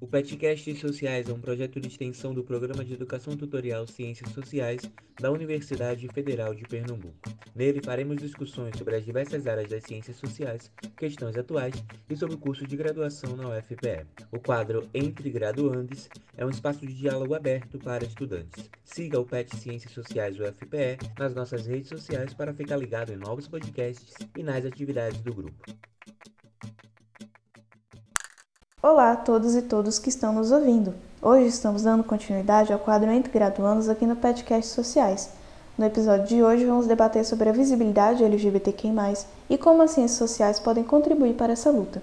[0.00, 4.82] O Petcast Sociais é um projeto de extensão do Programa de Educação Tutorial Ciências Sociais
[5.20, 7.16] da Universidade Federal de Pernambuco.
[7.54, 11.74] Nele faremos discussões sobre as diversas áreas das ciências sociais, questões atuais
[12.10, 14.06] e sobre o curso de graduação na UFPE.
[14.32, 18.70] O quadro Entre Graduandes é um espaço de diálogo aberto para estudantes.
[18.84, 23.46] Siga o PET Ciências Sociais UFPE nas nossas redes sociais para ficar ligado em novos
[23.46, 25.93] podcasts e nas atividades do grupo.
[28.86, 30.92] Olá a todos e todas que estão nos ouvindo.
[31.22, 35.30] Hoje estamos dando continuidade ao quadro Entre Graduandos aqui no Podcast Sociais.
[35.78, 38.90] No episódio de hoje vamos debater sobre a visibilidade LGBTQ+,
[39.48, 42.02] e como as ciências sociais podem contribuir para essa luta.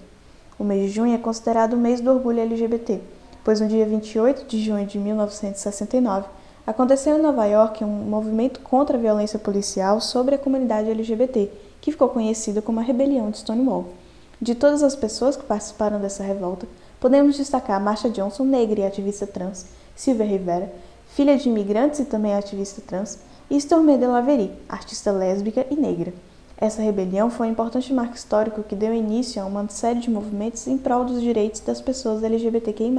[0.58, 3.00] O mês de junho é considerado o mês do orgulho LGBT,
[3.44, 6.26] pois no dia 28 de junho de 1969
[6.66, 11.48] aconteceu em Nova York um movimento contra a violência policial sobre a comunidade LGBT,
[11.80, 14.01] que ficou conhecido como a Rebelião de Stonewall.
[14.42, 16.68] De todas as pessoas que participaram dessa revolta,
[17.00, 20.74] podemos destacar Marsha Johnson, negra e ativista trans, Silvia Rivera,
[21.10, 23.20] filha de imigrantes e também ativista trans,
[23.52, 26.12] e Stormé de Laverie, artista lésbica e negra.
[26.58, 30.66] Essa rebelião foi um importante marco histórico que deu início a uma série de movimentos
[30.66, 32.96] em prol dos direitos das pessoas LGBTQI+.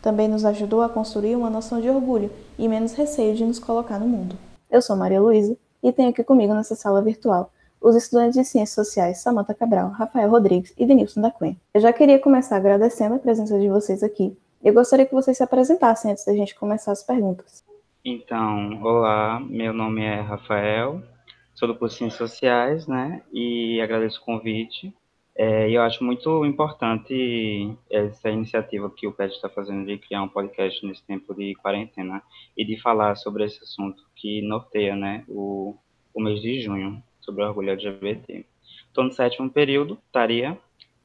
[0.00, 3.98] Também nos ajudou a construir uma noção de orgulho e menos receio de nos colocar
[3.98, 4.36] no mundo.
[4.70, 7.50] Eu sou Maria Luísa e tenho aqui comigo nessa sala virtual
[7.80, 11.56] os estudantes de Ciências Sociais Samantha Cabral, Rafael Rodrigues e Denilson da Cunha.
[11.72, 14.36] Eu já queria começar agradecendo a presença de vocês aqui.
[14.62, 17.64] Eu gostaria que vocês se apresentassem antes da gente começar as perguntas.
[18.04, 21.02] Então, olá, meu nome é Rafael,
[21.54, 24.94] sou do curso Ciências Sociais, né, e agradeço o convite.
[25.34, 30.28] É, eu acho muito importante essa iniciativa que o PET está fazendo de criar um
[30.28, 32.22] podcast nesse tempo de quarentena
[32.54, 35.74] e de falar sobre esse assunto que norteia, né, o,
[36.12, 38.44] o mês de junho sobre orgulho LGBT.
[38.86, 40.56] Estou no sétimo período, estaria,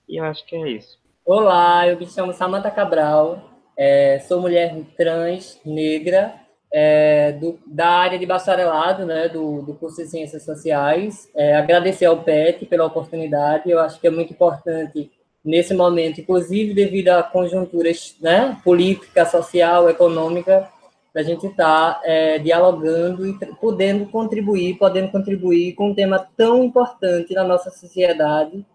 [0.08, 0.98] e acho que é isso.
[1.26, 6.36] Olá, eu me chamo Samantha Cabral, é, sou mulher trans, negra,
[6.72, 11.30] é, do, da área de bacharelado, né, do, do curso de Ciências Sociais.
[11.36, 15.12] É, agradecer ao PET pela oportunidade, eu acho que é muito importante
[15.44, 20.68] nesse momento, inclusive devido a conjunturas né, política, social, econômica,
[21.16, 26.62] da gente estar tá, é, dialogando e podendo contribuir, podendo contribuir com um tema tão
[26.66, 28.66] importante na nossa sociedade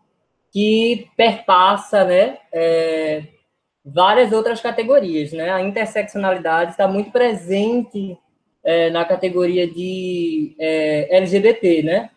[0.50, 3.24] que perpassa, né, é,
[3.84, 5.50] várias outras categorias, né?
[5.50, 8.16] A interseccionalidade está muito presente
[8.64, 12.10] é, na categoria de é, LGBT, né?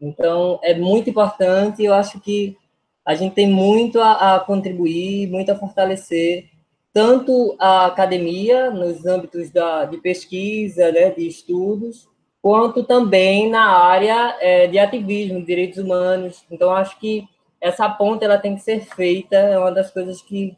[0.00, 1.84] Então é muito importante.
[1.84, 2.56] Eu acho que
[3.04, 6.46] a gente tem muito a, a contribuir, muito a fortalecer
[6.96, 12.08] tanto a academia, nos âmbitos da, de pesquisa, né, de estudos,
[12.40, 16.42] quanto também na área é, de ativismo, de direitos humanos.
[16.50, 17.28] Então, acho que
[17.60, 20.56] essa ponta ela tem que ser feita, é uma das coisas que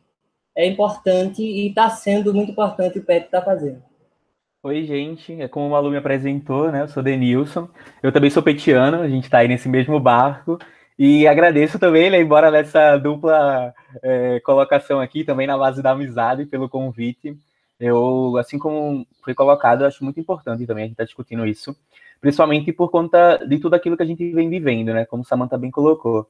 [0.56, 3.82] é importante e está sendo muito importante o PET está fazendo.
[4.62, 5.42] Oi, gente.
[5.42, 6.82] É como o Malu me apresentou, né?
[6.82, 7.68] Eu sou Denilson.
[8.00, 10.56] Eu também sou petiano, a gente está aí nesse mesmo barco.
[10.98, 13.72] E agradeço também, né, embora nessa dupla
[14.02, 17.38] é, colocação aqui, também na base da amizade, pelo convite.
[17.78, 21.76] Eu, assim como foi colocado, acho muito importante também a gente estar tá discutindo isso,
[22.20, 25.70] principalmente por conta de tudo aquilo que a gente vem vivendo, né, como Samantha bem
[25.70, 26.28] colocou.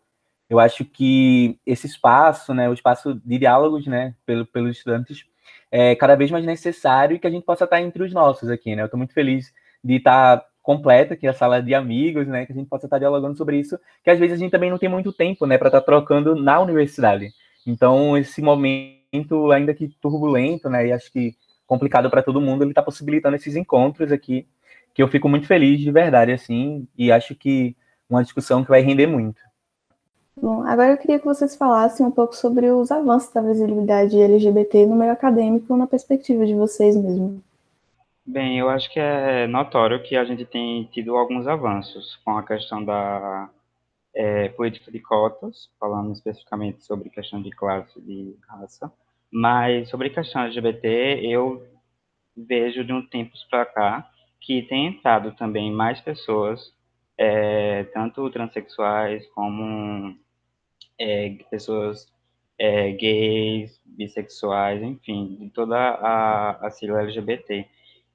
[0.50, 5.24] Eu acho que esse espaço, né, o espaço de diálogos, né, pelo, pelos estudantes,
[5.72, 8.76] é cada vez mais necessário e que a gente possa estar entre os nossos aqui,
[8.76, 8.82] né.
[8.82, 9.50] Eu estou muito feliz
[9.82, 12.98] de estar completa, que é a sala de amigos, né, que a gente possa estar
[12.98, 15.68] dialogando sobre isso, que às vezes a gente também não tem muito tempo, né, para
[15.68, 17.32] estar trocando na universidade.
[17.66, 21.34] Então, esse momento, ainda que turbulento, né, e acho que
[21.66, 24.46] complicado para todo mundo, ele está possibilitando esses encontros aqui,
[24.92, 27.74] que eu fico muito feliz de verdade, assim, e acho que
[28.06, 29.40] uma discussão que vai render muito.
[30.36, 34.84] Bom, agora eu queria que vocês falassem um pouco sobre os avanços da visibilidade LGBT
[34.84, 37.42] no meio acadêmico, na perspectiva de vocês mesmo.
[38.30, 42.46] Bem, eu acho que é notório que a gente tem tido alguns avanços com a
[42.46, 43.48] questão da
[44.14, 48.92] é, política de cotas, falando especificamente sobre questão de classe de raça,
[49.32, 51.66] mas sobre questão LGBT, eu
[52.36, 54.10] vejo de um tempo para cá
[54.42, 56.74] que tem entrado também mais pessoas,
[57.16, 60.14] é, tanto transexuais como
[61.00, 62.06] é, pessoas
[62.58, 67.66] é, gays, bissexuais, enfim, de toda a, a sigla LGBT.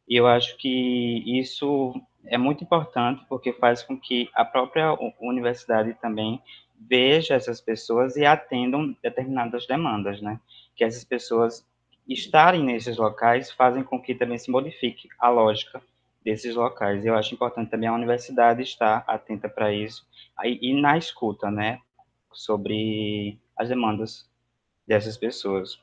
[0.07, 1.93] E eu acho que isso
[2.25, 6.41] é muito importante porque faz com que a própria universidade também
[6.79, 10.39] veja essas pessoas e atendam determinadas demandas, né?
[10.75, 11.65] Que essas pessoas
[12.07, 15.81] estarem nesses locais fazem com que também se modifique a lógica
[16.23, 17.05] desses locais.
[17.05, 20.05] Eu acho importante também a universidade estar atenta para isso
[20.43, 21.79] e na escuta, né,
[22.31, 24.29] sobre as demandas
[24.85, 25.79] dessas pessoas.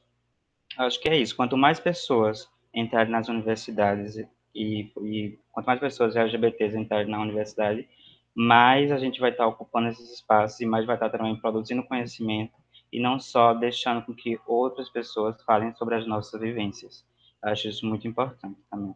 [0.77, 1.37] Acho que é isso.
[1.37, 4.17] Quanto mais pessoas entrarem nas universidades
[4.55, 7.89] e, e quanto mais pessoas LGBTs entrarem na universidade,
[8.35, 12.53] mais a gente vai estar ocupando esses espaços e mais vai estar também produzindo conhecimento
[12.93, 17.05] e não só deixando com que outras pessoas falem sobre as nossas vivências.
[17.43, 18.95] Acho isso muito importante também.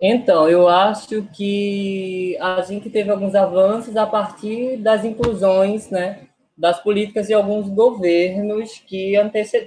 [0.00, 6.29] Então, eu acho que a gente teve alguns avanços a partir das inclusões, né,
[6.60, 9.14] das políticas de alguns governos que,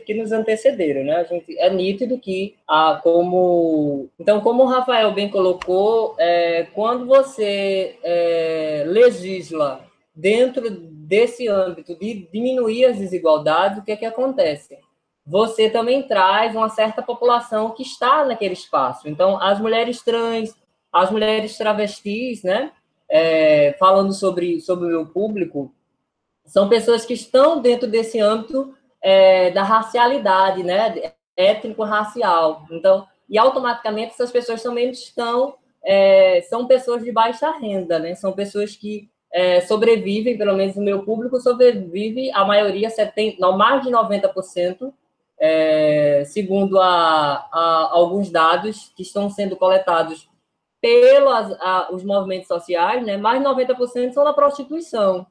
[0.05, 1.15] que nos antecederam, né?
[1.15, 7.07] A gente é nítido que a como então como o Rafael bem colocou, é, quando
[7.07, 9.83] você é, legisla
[10.15, 14.77] dentro desse âmbito de diminuir as desigualdades, o que é que acontece?
[15.25, 19.07] você também traz uma certa população que está naquele espaço.
[19.07, 20.53] Então, as mulheres trans,
[20.91, 22.71] as mulheres travestis, né?
[23.09, 25.73] É, falando sobre, sobre o meu público,
[26.45, 31.13] são pessoas que estão dentro desse âmbito é, da racialidade, né?
[31.35, 32.65] Étnico-racial.
[32.71, 38.15] Então, e automaticamente essas pessoas também estão, é, são pessoas de baixa renda, né?
[38.15, 43.57] São pessoas que é, sobrevivem, pelo menos no meu público, sobrevive a maioria, 70, não,
[43.57, 44.93] mais de 90%,
[45.39, 50.29] é, segundo a, a, alguns dados que estão sendo coletados
[50.79, 51.57] pelos
[51.91, 55.25] os movimentos sociais, né, mais de 90% são na prostituição.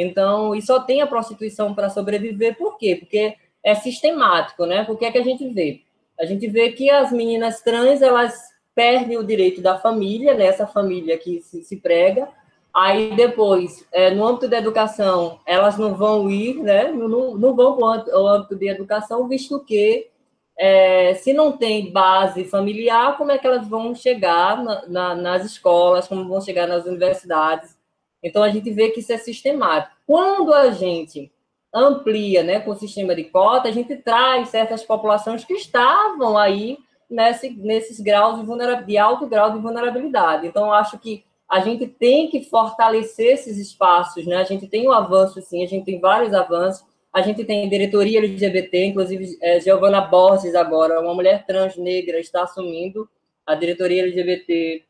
[0.00, 2.96] Então, e só tem a prostituição para sobreviver, por quê?
[2.96, 4.84] Porque é sistemático, né?
[4.84, 5.82] Porque é que a gente vê?
[6.18, 8.34] A gente vê que as meninas trans, elas
[8.74, 10.70] perdem o direito da família, nessa né?
[10.72, 12.28] família que se, se prega,
[12.76, 16.92] Aí depois, é, no âmbito da educação, elas não vão ir, né?
[16.92, 20.10] Não, não vão para o âmbito de educação, visto que
[20.58, 25.46] é, se não tem base familiar, como é que elas vão chegar na, na, nas
[25.46, 27.75] escolas, como vão chegar nas universidades?
[28.22, 29.94] Então a gente vê que isso é sistemático.
[30.06, 31.32] Quando a gente
[31.72, 36.78] amplia, né, com o sistema de cota, a gente traz certas populações que estavam aí
[37.08, 40.46] nesse, nesses graus de, de alto grau de vulnerabilidade.
[40.46, 44.36] Então acho que a gente tem que fortalecer esses espaços, né?
[44.36, 46.84] A gente tem um avanço, sim, a gente tem vários avanços.
[47.12, 52.42] A gente tem diretoria LGBT, inclusive é, Giovana Borges agora, uma mulher trans negra, está
[52.42, 53.08] assumindo
[53.46, 54.84] a diretoria LGBT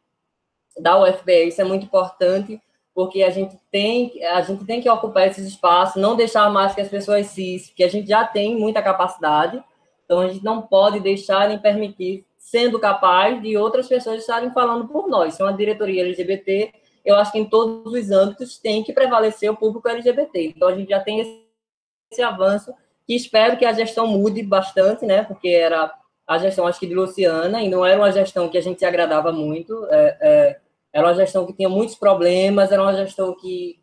[0.81, 1.49] da UFPE.
[1.49, 2.61] Isso é muito importante,
[2.96, 6.81] porque a gente tem, a gente tem que ocupar esses espaços, não deixar mais que
[6.81, 9.62] as pessoas cis, que a gente já tem muita capacidade,
[10.02, 14.88] então a gente não pode deixar nem permitir sendo capaz de outras pessoas estarem falando
[14.88, 15.34] por nós.
[15.34, 16.72] Se uma diretoria LGBT,
[17.04, 20.54] eu acho que em todos os âmbitos tem que prevalecer o público LGBT.
[20.56, 21.44] Então, a gente já tem esse,
[22.10, 22.72] esse avanço,
[23.06, 25.22] que espero que a gestão mude bastante, né?
[25.22, 25.92] Porque era
[26.26, 28.87] a gestão, acho que de Luciana, e não era uma gestão que a gente se
[28.87, 30.60] agradava muito, é, é,
[30.96, 33.78] era uma gestão que tinha muitos problemas, era uma gestão que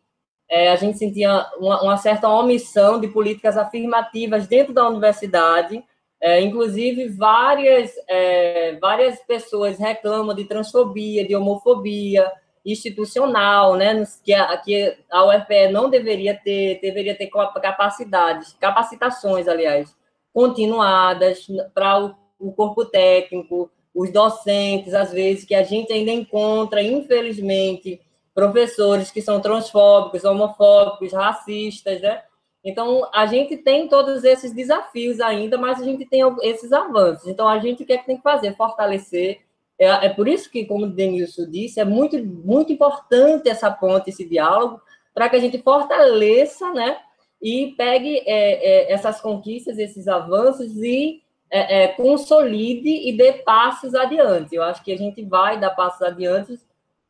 [0.50, 5.80] é, a gente sentia uma, uma certa omissão de políticas afirmativas dentro da universidade,
[6.20, 12.32] é, inclusive, várias, é, várias pessoas reclamam de transfobia, de homofobia
[12.66, 17.30] institucional, né, que a, que a UFPE não deveria ter, deveria ter
[17.62, 19.96] capacidades, capacitações, aliás,
[20.32, 26.82] continuadas para o, o corpo técnico, os docentes, às vezes, que a gente ainda encontra,
[26.82, 28.00] infelizmente,
[28.34, 32.22] professores que são transfóbicos, homofóbicos, racistas, né?
[32.64, 37.28] Então, a gente tem todos esses desafios ainda, mas a gente tem esses avanços.
[37.28, 38.56] Então, a gente o que é que tem que fazer?
[38.56, 39.42] Fortalecer.
[39.78, 44.10] É, é por isso que, como o Denilson disse, é muito, muito importante essa ponte,
[44.10, 44.80] esse diálogo,
[45.12, 46.96] para que a gente fortaleça, né?
[47.40, 53.94] E pegue é, é, essas conquistas, esses avanços e é, é, consolide e dê passos
[53.94, 54.54] adiante.
[54.54, 56.58] Eu acho que a gente vai dar passos adiante,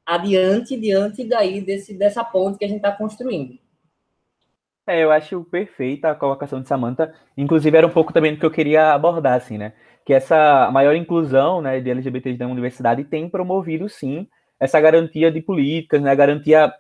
[0.05, 3.59] adiante diante daí desse, dessa ponte que a gente está construindo.
[4.87, 7.15] É, eu acho perfeita a colocação de Samantha.
[7.37, 9.73] Inclusive, era um pouco também do que eu queria abordar, assim, né?
[10.05, 14.29] Que essa maior inclusão né, de LGBTs na universidade tem promovido, sim,
[14.61, 16.15] essa garantia de políticas, né?
[16.15, 16.73] Garantia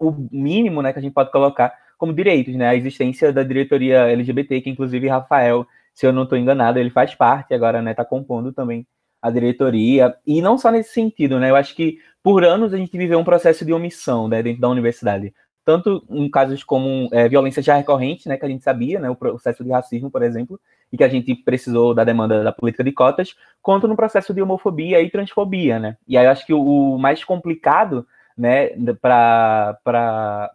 [0.00, 2.68] o mínimo, né, que a gente pode colocar como direitos, né?
[2.68, 7.14] A existência da diretoria LGBT, que inclusive Rafael, se eu não estou enganado, ele faz
[7.14, 7.92] parte agora, né?
[7.92, 8.86] Está compondo também
[9.22, 10.14] a diretoria.
[10.26, 11.50] E não só nesse sentido, né?
[11.50, 14.68] Eu acho que por anos a gente viveu um processo de omissão né, dentro da
[14.68, 15.32] universidade
[15.64, 19.16] tanto em casos como é, violência já recorrente, né, que a gente sabia, né, o
[19.16, 20.60] processo de racismo, por exemplo,
[20.92, 24.42] e que a gente precisou da demanda da política de cotas, quanto no processo de
[24.42, 25.96] homofobia e transfobia, né.
[26.06, 29.78] E aí eu acho que o, o mais complicado, né, para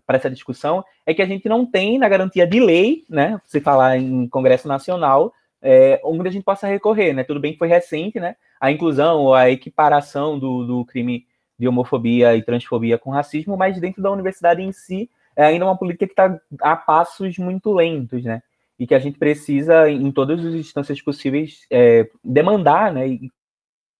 [0.10, 3.98] essa discussão é que a gente não tem na garantia de lei, né, se falar
[3.98, 7.24] em Congresso Nacional, é, onde a gente possa recorrer, né.
[7.24, 11.26] Tudo bem que foi recente, né, a inclusão ou a equiparação do, do crime
[11.58, 15.78] de homofobia e transfobia com racismo, mas dentro da universidade em si é ainda uma
[15.78, 18.42] política que está a passos muito lentos, né?
[18.80, 23.30] e que a gente precisa, em todas as instâncias possíveis, é, demandar né, e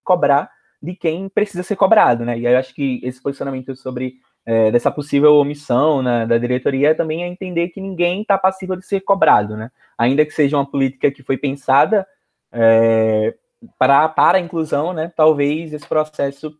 [0.02, 0.50] cobrar
[0.82, 2.24] de quem precisa ser cobrado.
[2.24, 2.38] Né?
[2.38, 4.14] E eu acho que esse posicionamento sobre
[4.46, 8.86] é, dessa possível omissão né, da diretoria também é entender que ninguém está passível de
[8.86, 9.56] ser cobrado.
[9.56, 9.70] Né?
[9.98, 12.06] Ainda que seja uma política que foi pensada
[12.52, 13.34] é,
[13.78, 16.56] para, para a inclusão, né, talvez esse processo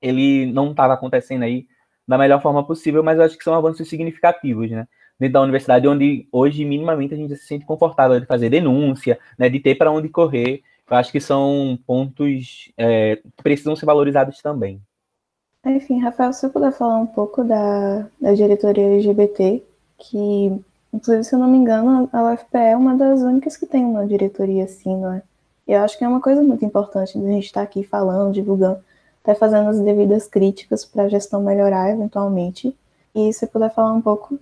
[0.00, 1.66] ele não estava acontecendo aí
[2.08, 4.88] da melhor forma possível, mas eu acho que são avanços significativos, né?
[5.18, 9.48] Dentro da universidade, onde hoje, minimamente, a gente se sente confortável de fazer denúncia, né,
[9.50, 10.62] de ter para onde correr.
[10.90, 14.82] Eu acho que são pontos é, que precisam ser valorizados também.
[15.64, 19.62] Enfim, Rafael, se você puder falar um pouco da, da diretoria LGBT,
[19.98, 20.60] que,
[20.92, 24.06] inclusive, se eu não me engano, a UFPE é uma das únicas que tem uma
[24.06, 25.22] diretoria assim, não é?
[25.68, 28.82] Eu acho que é uma coisa muito importante a gente estar aqui falando, divulgando,
[29.22, 32.74] até fazendo as devidas críticas para a gestão melhorar eventualmente.
[33.14, 34.38] E se puder falar um pouco.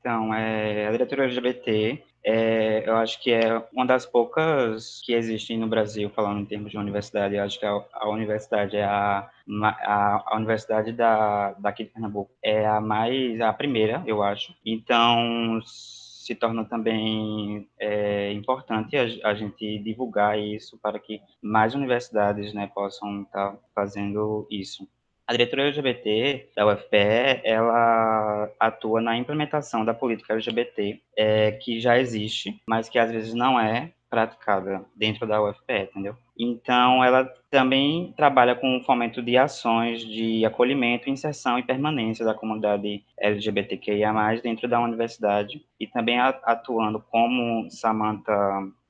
[0.00, 5.58] Então, é, a diretoria LGBT, é, eu acho que é uma das poucas que existem
[5.58, 7.34] no Brasil, falando em termos de universidade.
[7.34, 9.28] Eu acho que a, a universidade é a,
[9.62, 14.54] a, a, universidade da, daqui de Pernambuco é a mais, a primeira, eu acho.
[14.64, 22.52] Então, se torna também é, importante a, a, gente divulgar isso para que mais universidades
[22.52, 24.86] né, possam estar tá fazendo isso.
[25.28, 31.98] A diretoria LGBT da UFPE, ela atua na implementação da política LGBT, é, que já
[31.98, 36.16] existe, mas que às vezes não é praticada dentro da UFPE, entendeu?
[36.38, 42.32] Então, ela também trabalha com o fomento de ações de acolhimento, inserção e permanência da
[42.32, 48.32] comunidade LGBTQIA+, dentro da universidade, e também atuando, como Samantha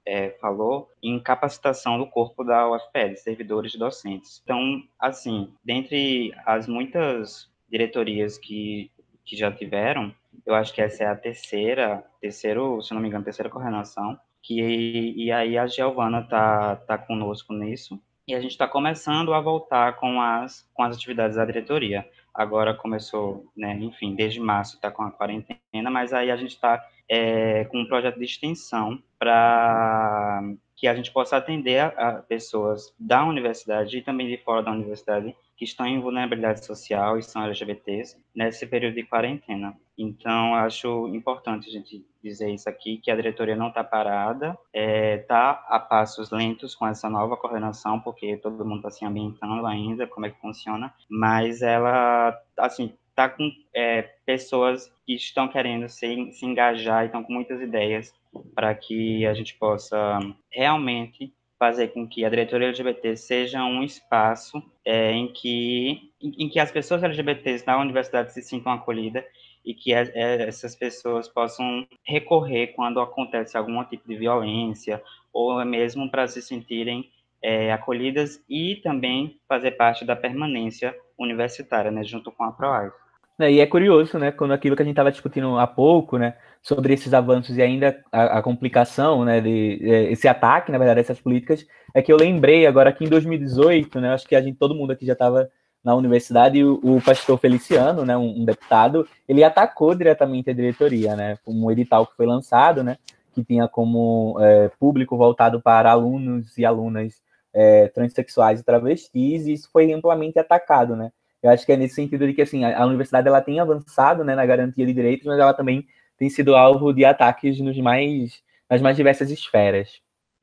[0.08, 4.40] é, falou, em capacitação do corpo da UFPE, servidores e docentes.
[4.42, 8.90] Então, assim, dentre as muitas diretorias que,
[9.22, 10.14] que já tiveram,
[10.46, 15.14] eu acho que essa é a terceira, terceiro, se não me engano, terceira coordenação, que
[15.14, 19.96] e aí a Giovana tá tá conosco nisso e a gente está começando a voltar
[19.96, 22.08] com as com as atividades da diretoria.
[22.32, 26.82] Agora começou, né, enfim, desde março está com a quarentena, mas aí a gente está
[27.08, 30.42] é, com um projeto de extensão para
[30.76, 34.70] que a gente possa atender a, a, pessoas da universidade e também de fora da
[34.70, 39.76] universidade que estão em vulnerabilidade social e são LGBTs nesse período de quarentena.
[39.98, 44.58] Então, acho importante a gente dizer isso aqui, que a diretoria não está parada, está
[44.72, 49.66] é, tá a passos lentos com essa nova coordenação, porque todo mundo está se ambientando
[49.66, 55.88] ainda, como é que funciona, mas ela, assim, está com é, pessoas que estão querendo
[55.88, 58.14] se, se engajar e estão com muitas ideias
[58.54, 60.20] para que a gente possa
[60.52, 66.48] realmente fazer com que a diretoria LGBT seja um espaço é, em, que, em, em,
[66.48, 69.24] que as pessoas LGBTs na universidade se sintam acolhidas
[69.64, 75.64] e que é, é, essas pessoas possam recorrer quando acontece algum tipo de violência ou
[75.64, 77.10] mesmo para se sentirem
[77.42, 82.92] é, acolhidas e também fazer parte da permanência universitária, né, junto com a PROAI.
[83.40, 86.34] É, e é curioso, né, quando aquilo que a gente estava discutindo há pouco, né,
[86.60, 91.00] sobre esses avanços e ainda a, a complicação, né, de, de, esse ataque, na verdade,
[91.00, 91.64] essas políticas,
[91.94, 94.90] é que eu lembrei agora que em 2018, né, acho que a gente, todo mundo
[94.92, 95.48] aqui já estava
[95.84, 101.14] na universidade, o, o, pastor Feliciano, né, um, um, deputado, ele atacou diretamente a diretoria,
[101.14, 102.98] né, um edital que foi lançado, né,
[103.32, 107.22] que tinha como é, público voltado para alunos e alunas
[107.54, 111.94] é, transexuais e travestis, e isso foi amplamente atacado, né, eu acho que é nesse
[111.94, 115.26] sentido de que assim, a, a universidade ela tem avançado né, na garantia de direitos,
[115.26, 120.00] mas ela também tem sido alvo de ataques nos mais, nas mais diversas esferas.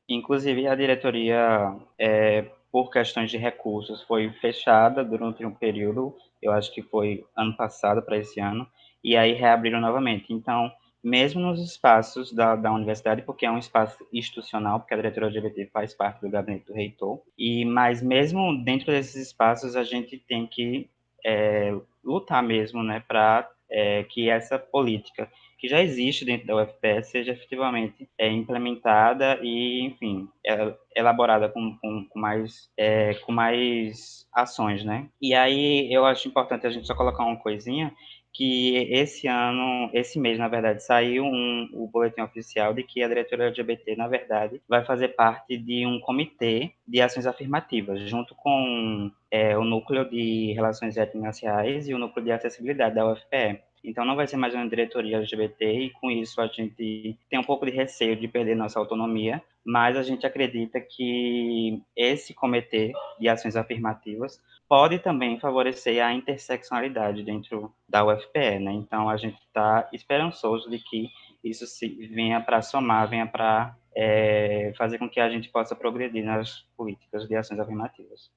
[0.08, 6.72] Inclusive, a diretoria, é, por questões de recursos, foi fechada durante um período, eu acho
[6.74, 8.68] que foi ano passado para esse ano,
[9.04, 10.32] e aí reabriram novamente.
[10.32, 10.72] Então,
[11.06, 15.70] mesmo nos espaços da, da universidade, porque é um espaço institucional, porque a diretoria LGBT
[15.72, 20.48] faz parte do gabinete do reitor, e mas mesmo dentro desses espaços a gente tem
[20.48, 20.90] que
[21.24, 21.72] é,
[22.04, 27.32] lutar mesmo, né, para é, que essa política que já existe dentro da UFPS seja
[27.32, 34.84] efetivamente é, implementada e, enfim, é, elaborada com, com, com mais, é, com mais ações,
[34.84, 35.08] né?
[35.22, 37.94] E aí eu acho importante a gente só colocar uma coisinha,
[38.36, 43.08] que esse ano, esse mês, na verdade, saiu um, o boletim oficial de que a
[43.08, 49.10] diretoria LGBT, na verdade, vai fazer parte de um comitê de ações afirmativas, junto com
[49.32, 53.62] é, o núcleo de relações étnico-raciais e o núcleo de acessibilidade da UFPE.
[53.86, 57.44] Então não vai ser mais uma diretoria LGBT e com isso a gente tem um
[57.44, 63.30] pouco de receio de perder nossa autonomia, mas a gente acredita que esse comitê de
[63.30, 68.72] ações afirmativas pode também favorecer a interseccionalidade dentro da UFPE, né?
[68.72, 71.10] Então a gente está esperançoso de que
[71.44, 76.24] isso se, venha para somar, venha para é, fazer com que a gente possa progredir
[76.24, 78.32] nas políticas de ações afirmativas.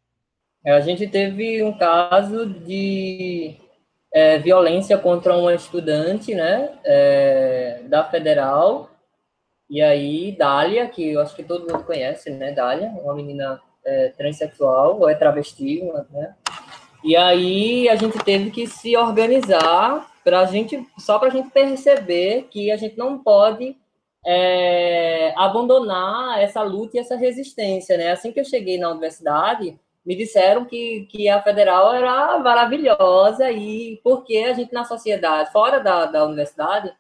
[0.65, 3.57] É, a gente teve um caso de
[4.13, 8.91] é, violência contra uma estudante, né, é, da Federal,
[9.71, 14.09] e aí Dália, que eu acho que todo mundo conhece, né, Dália, uma menina é,
[14.17, 16.35] transexual, ou é travesti, né,
[17.03, 22.49] e aí a gente teve que se organizar para gente, só para a gente perceber
[22.51, 23.77] que a gente não pode
[24.27, 28.11] é, abandonar essa luta e essa resistência, né?
[28.11, 34.01] Assim que eu cheguei na universidade, me disseram que, que a federal era maravilhosa e
[34.03, 36.93] porque a gente na sociedade, fora da, da universidade,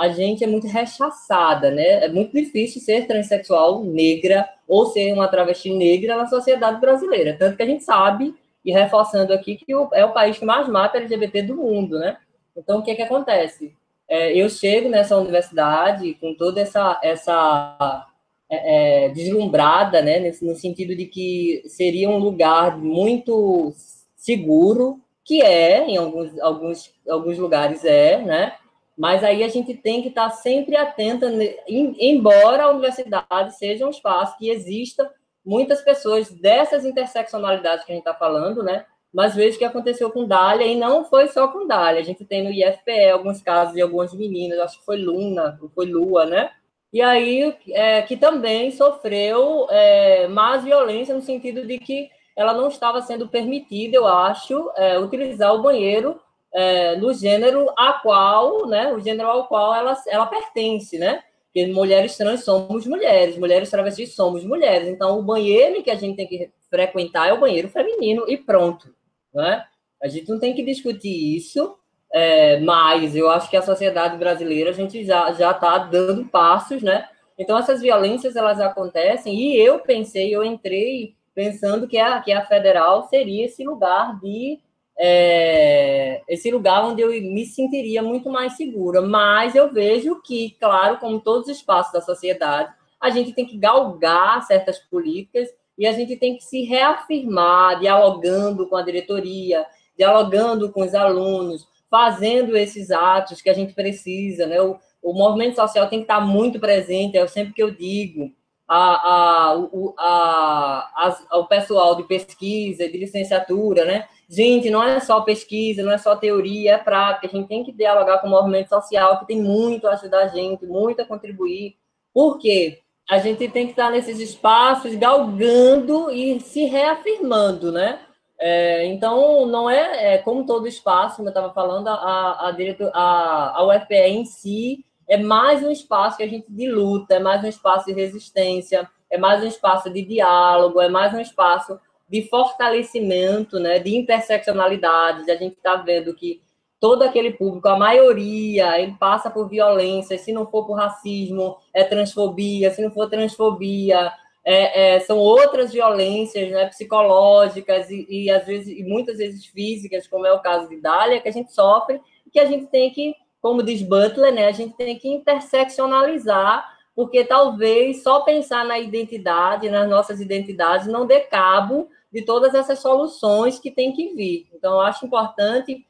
[0.00, 2.06] a gente é muito rechaçada, né?
[2.06, 7.36] É muito difícil ser transexual negra ou ser uma travesti negra na sociedade brasileira.
[7.38, 10.96] Tanto que a gente sabe, e reforçando aqui, que é o país que mais mata
[10.96, 12.16] LGBT do mundo, né?
[12.56, 13.74] Então, o que, que acontece?
[14.08, 18.06] É, eu chego nessa universidade com toda essa, essa
[18.48, 23.74] é, é, deslumbrada, né, no sentido de que seria um lugar muito
[24.16, 28.54] seguro, que é, em alguns, alguns, alguns lugares é, né,
[29.00, 31.26] mas aí a gente tem que estar sempre atenta,
[31.66, 35.10] embora a universidade seja um espaço que exista
[35.42, 40.10] muitas pessoas dessas interseccionalidades que a gente está falando, né, mas vejo o que aconteceu
[40.10, 43.72] com Dália, e não foi só com Dália, a gente tem no IFPE alguns casos
[43.72, 46.50] de algumas meninas, acho que foi Luna, foi Lua, né,
[46.92, 52.68] e aí é, que também sofreu é, mais violência no sentido de que ela não
[52.68, 56.20] estava sendo permitida, eu acho, é, utilizar o banheiro
[56.52, 61.22] é, no gênero a qual, né, o gênero ao qual ela, ela pertence, né?
[61.46, 64.88] Porque mulheres trans somos mulheres, mulheres travestis somos mulheres.
[64.88, 68.94] Então, o banheiro que a gente tem que frequentar é o banheiro feminino e pronto,
[69.34, 69.64] né?
[70.00, 71.76] A gente não tem que discutir isso,
[72.12, 77.08] é, mas eu acho que a sociedade brasileira a gente já está dando passos, né?
[77.38, 82.44] Então essas violências elas acontecem e eu pensei, eu entrei pensando que a que a
[82.44, 84.60] federal seria esse lugar de
[85.02, 89.00] é, esse lugar onde eu me sentiria muito mais segura.
[89.00, 93.56] Mas eu vejo que, claro, como todos os espaços da sociedade, a gente tem que
[93.56, 99.64] galgar certas políticas e a gente tem que se reafirmar, dialogando com a diretoria,
[99.96, 104.60] dialogando com os alunos, fazendo esses atos que a gente precisa, né?
[104.60, 108.30] O, o movimento social tem que estar muito presente, é sempre que eu digo,
[108.72, 114.06] a, a, a, a, o pessoal de pesquisa, de licenciatura, né?
[114.28, 117.72] Gente, não é só pesquisa, não é só teoria, é prática, a gente tem que
[117.72, 121.74] dialogar com o movimento social, que tem muito a ajudar a gente, muito a contribuir,
[122.14, 122.78] porque
[123.10, 127.98] a gente tem que estar nesses espaços galgando e se reafirmando, né?
[128.38, 132.92] É, então, não é, é, como todo espaço, como eu estava falando, a, a, diretor,
[132.94, 137.18] a, a UFPE em si é mais um espaço que a gente de luta, é
[137.18, 141.76] mais um espaço de resistência, é mais um espaço de diálogo, é mais um espaço
[142.08, 145.28] de fortalecimento, né, de interseccionalidades.
[145.28, 146.40] A gente está vendo que
[146.78, 151.82] todo aquele público, a maioria, ele passa por violência, se não for por racismo, é
[151.82, 154.12] transfobia, se não for transfobia,
[154.44, 160.06] é, é, são outras violências né, psicológicas e, e, às vezes e muitas vezes físicas,
[160.06, 162.00] como é o caso de Dália, que a gente sofre
[162.32, 167.24] que a gente tem que, como diz Butler, né, a gente tem que interseccionalizar, porque
[167.24, 173.58] talvez só pensar na identidade, nas nossas identidades, não dê cabo de todas essas soluções
[173.58, 174.48] que tem que vir.
[174.52, 175.86] Então, eu acho importante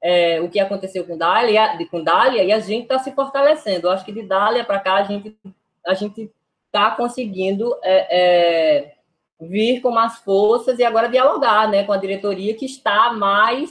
[0.00, 3.86] é, o que aconteceu com Dália, com Dália e a gente está se fortalecendo.
[3.86, 5.36] Eu acho que de Dália para cá a gente
[5.86, 6.30] a gente
[6.66, 8.94] está conseguindo é, é,
[9.40, 13.70] vir com mais forças e agora dialogar né, com a diretoria que está mais,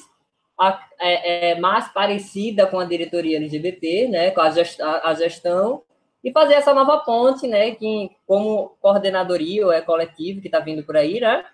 [0.67, 5.83] a, é, é mais parecida com a diretoria LGBT, né, com a gestão, a gestão,
[6.23, 10.83] e fazer essa nova ponte, né, que como coordenadoria ou é coletivo que está vindo
[10.83, 11.45] por aí, né,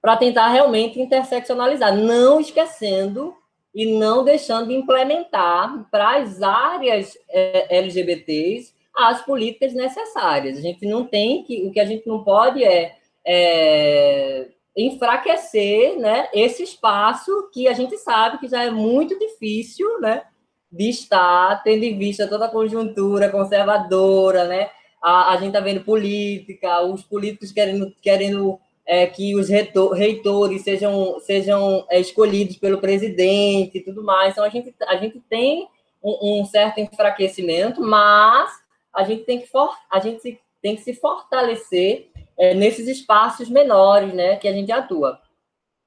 [0.00, 3.34] para tentar realmente interseccionalizar, não esquecendo
[3.74, 10.58] e não deixando de implementar para as áreas é, LGBTs as políticas necessárias.
[10.58, 16.28] A gente não tem que, o que a gente não pode é, é enfraquecer né,
[16.32, 20.22] esse espaço que a gente sabe que já é muito difícil né,
[20.70, 24.70] de estar, tendo em vista toda a conjuntura conservadora, né?
[25.02, 30.62] A, a gente está vendo política, os políticos querendo, querendo é, que os reitor, reitores
[30.62, 34.32] sejam, sejam é, escolhidos pelo presidente e tudo mais.
[34.32, 35.68] Então, a gente, a gente tem
[36.02, 38.50] um, um certo enfraquecimento, mas
[38.94, 44.14] a gente tem que, for, a gente tem que se fortalecer é, nesses espaços menores,
[44.14, 45.18] né, que a gente atua.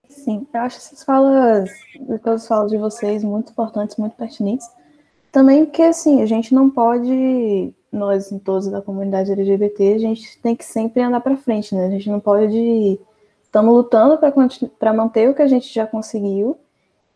[0.10, 1.70] Sim, eu acho essas falas,
[2.22, 4.68] todas as falas de vocês muito importantes, muito pertinentes.
[5.32, 10.42] Também porque, assim, a gente não pode, nós, em todos da comunidade LGBT, a gente
[10.42, 11.88] tem que sempre andar para frente, né?
[11.88, 13.00] A gente não pode.
[13.42, 14.20] Estamos lutando
[14.78, 16.58] para manter o que a gente já conseguiu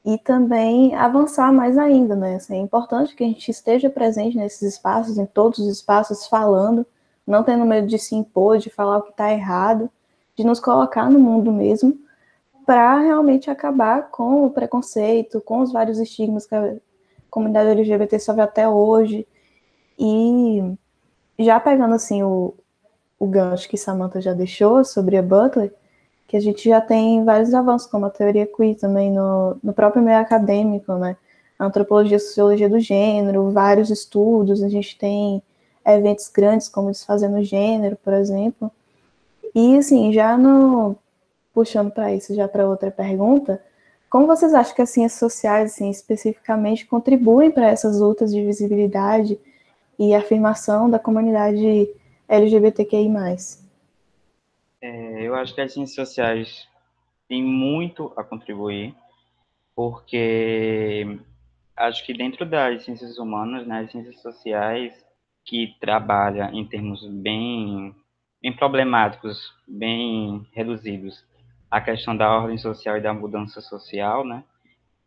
[0.05, 2.35] e também avançar mais ainda, né?
[2.35, 6.85] Assim, é importante que a gente esteja presente nesses espaços, em todos os espaços, falando,
[7.25, 9.89] não tendo medo de se impor, de falar o que está errado,
[10.35, 11.97] de nos colocar no mundo mesmo,
[12.65, 16.75] para realmente acabar com o preconceito, com os vários estigmas que a
[17.29, 19.27] comunidade LGBT sofre até hoje.
[19.97, 20.75] E
[21.39, 22.53] já pegando assim o,
[23.19, 25.73] o gancho que Samantha já deixou sobre a Butler,
[26.27, 30.01] que a gente já tem vários avanços, como a teoria queer também no, no próprio
[30.01, 31.15] meio acadêmico, né?
[31.57, 35.41] A antropologia, a sociologia do gênero, vários estudos, a gente tem
[35.85, 38.71] eventos grandes como Desfazendo Gênero, por exemplo.
[39.53, 40.95] E assim, já no
[41.53, 43.63] puxando para isso, já para outra pergunta,
[44.09, 49.39] como vocês acham que as ciências sociais, assim, especificamente, contribuem para essas lutas de visibilidade
[49.97, 51.89] e afirmação da comunidade
[52.27, 53.09] LGBTQI+.
[54.81, 56.67] É, eu acho que as ciências sociais
[57.27, 58.93] têm muito a contribuir,
[59.75, 61.17] porque
[61.75, 65.04] acho que dentro das ciências humanas, né, as ciências sociais
[65.45, 67.95] que trabalham em termos bem,
[68.41, 71.23] bem problemáticos, bem reduzidos,
[71.69, 74.43] a questão da ordem social e da mudança social, né?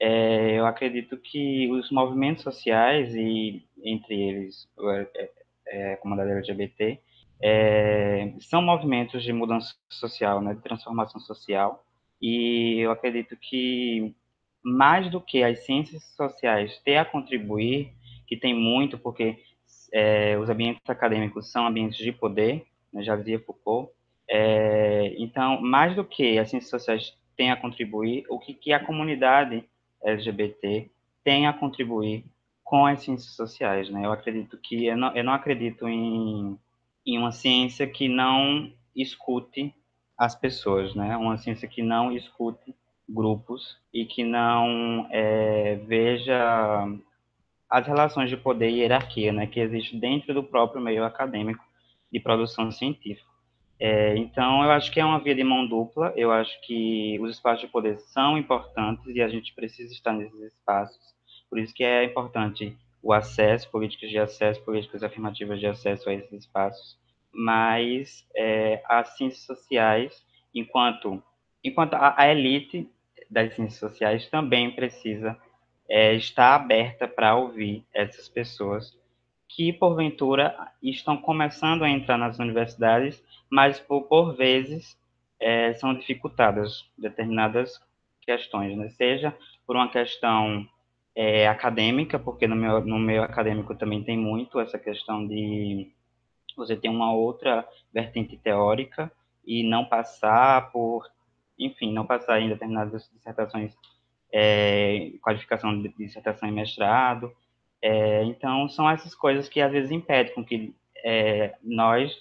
[0.00, 5.30] É, eu acredito que os movimentos sociais e entre eles é,
[5.66, 7.00] é, a comunidade LGBT
[7.42, 11.84] é, são movimentos de mudança social, né, de transformação social,
[12.20, 14.14] e eu acredito que
[14.62, 17.92] mais do que as ciências sociais ter a contribuir,
[18.26, 19.38] que tem muito, porque
[19.92, 23.90] é, os ambientes acadêmicos são ambientes de poder, né, já dizia Foucault,
[24.28, 28.84] é, então, mais do que as ciências sociais têm a contribuir, o que, que a
[28.84, 29.64] comunidade
[30.02, 30.90] LGBT
[31.24, 32.24] tem a contribuir
[32.62, 34.04] com as ciências sociais, né?
[34.04, 36.58] Eu acredito que, eu não, eu não acredito em,
[37.06, 39.74] em uma ciência que não escute
[40.18, 41.16] as pessoas, né?
[41.16, 42.74] Uma ciência que não escute
[43.08, 46.86] grupos e que não é, veja
[47.68, 49.46] as relações de poder e hierarquia, né?
[49.46, 51.64] Que existe dentro do próprio meio acadêmico
[52.10, 53.28] de produção científica.
[53.80, 56.12] É, então, eu acho que é uma via de mão dupla.
[56.16, 60.40] Eu acho que os espaços de poder são importantes e a gente precisa estar nesses
[60.52, 60.98] espaços.
[61.48, 66.14] Por isso que é importante o acesso, políticas de acesso, políticas afirmativas de acesso a
[66.14, 66.98] esses espaços.
[67.32, 71.22] Mas é, as ciências sociais, enquanto,
[71.62, 72.90] enquanto a, a elite
[73.30, 75.38] das ciências sociais também precisa
[75.88, 78.96] é, estar aberta para ouvir essas pessoas
[79.48, 84.98] que, porventura, estão começando a entrar nas universidades mas por, por vezes
[85.40, 87.80] é, são dificultadas determinadas
[88.22, 88.88] questões, né?
[88.90, 89.34] seja
[89.66, 90.66] por uma questão
[91.14, 95.90] é, acadêmica, porque no meu, no meu acadêmico também tem muito essa questão de
[96.56, 99.10] você ter uma outra vertente teórica
[99.46, 101.06] e não passar por,
[101.58, 103.76] enfim, não passar em determinadas dissertações,
[104.32, 107.32] é, qualificação de dissertação e mestrado.
[107.80, 112.12] É, então, são essas coisas que às vezes impedem com que é, nós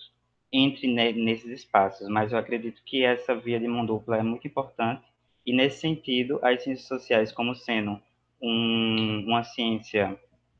[0.52, 5.04] entre nesses espaços, mas eu acredito que essa via de mão dupla é muito importante
[5.46, 8.02] e nesse sentido as ciências sociais como sendo
[8.41, 10.17] um, uma ciência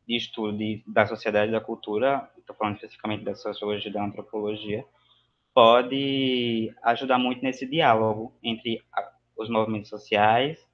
[0.08, 4.04] de estudo de, da sociedade e da cultura, estou falando especificamente da sociologia e da
[4.04, 4.86] antropologia,
[5.54, 10.67] pode ajudar muito nesse diálogo entre a, os movimentos sociais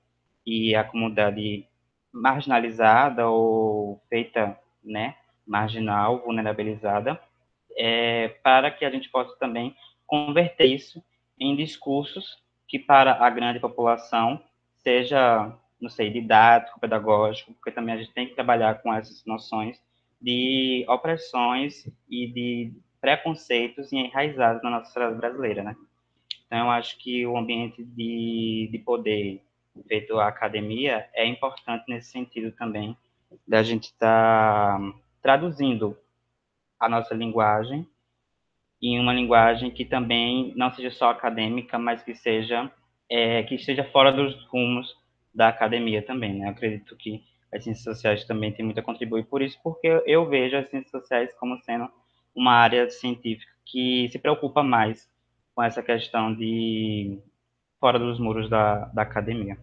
[0.45, 1.67] e a comunidade
[2.11, 7.19] marginalizada ou feita, né, marginal, vulnerabilizada,
[7.75, 9.75] é, para que a gente possa também
[10.05, 11.03] converter isso
[11.39, 14.41] em discursos que para a grande população
[14.77, 19.81] seja, não sei, didático, pedagógico, porque também a gente tem que trabalhar com essas noções
[20.21, 25.75] de opressões e de preconceitos enraizados na nossa sociedade brasileira, né?
[26.45, 29.43] Então, eu acho que o ambiente de, de poder
[29.87, 32.97] feito a academia é importante nesse sentido também,
[33.47, 35.97] da gente estar tá traduzindo
[36.79, 37.87] a nossa linguagem
[38.81, 42.69] em uma linguagem que também não seja só acadêmica, mas que seja
[43.09, 44.93] é, que esteja fora dos rumos
[45.33, 46.47] da academia também, né?
[46.47, 50.27] Eu acredito que as ciências sociais também têm muito a contribuir por isso, porque eu
[50.27, 51.89] vejo as ciências sociais como sendo
[52.35, 55.09] uma área científica que se preocupa mais
[55.55, 57.19] com essa questão de
[57.83, 59.57] fora dos muros da, da academia.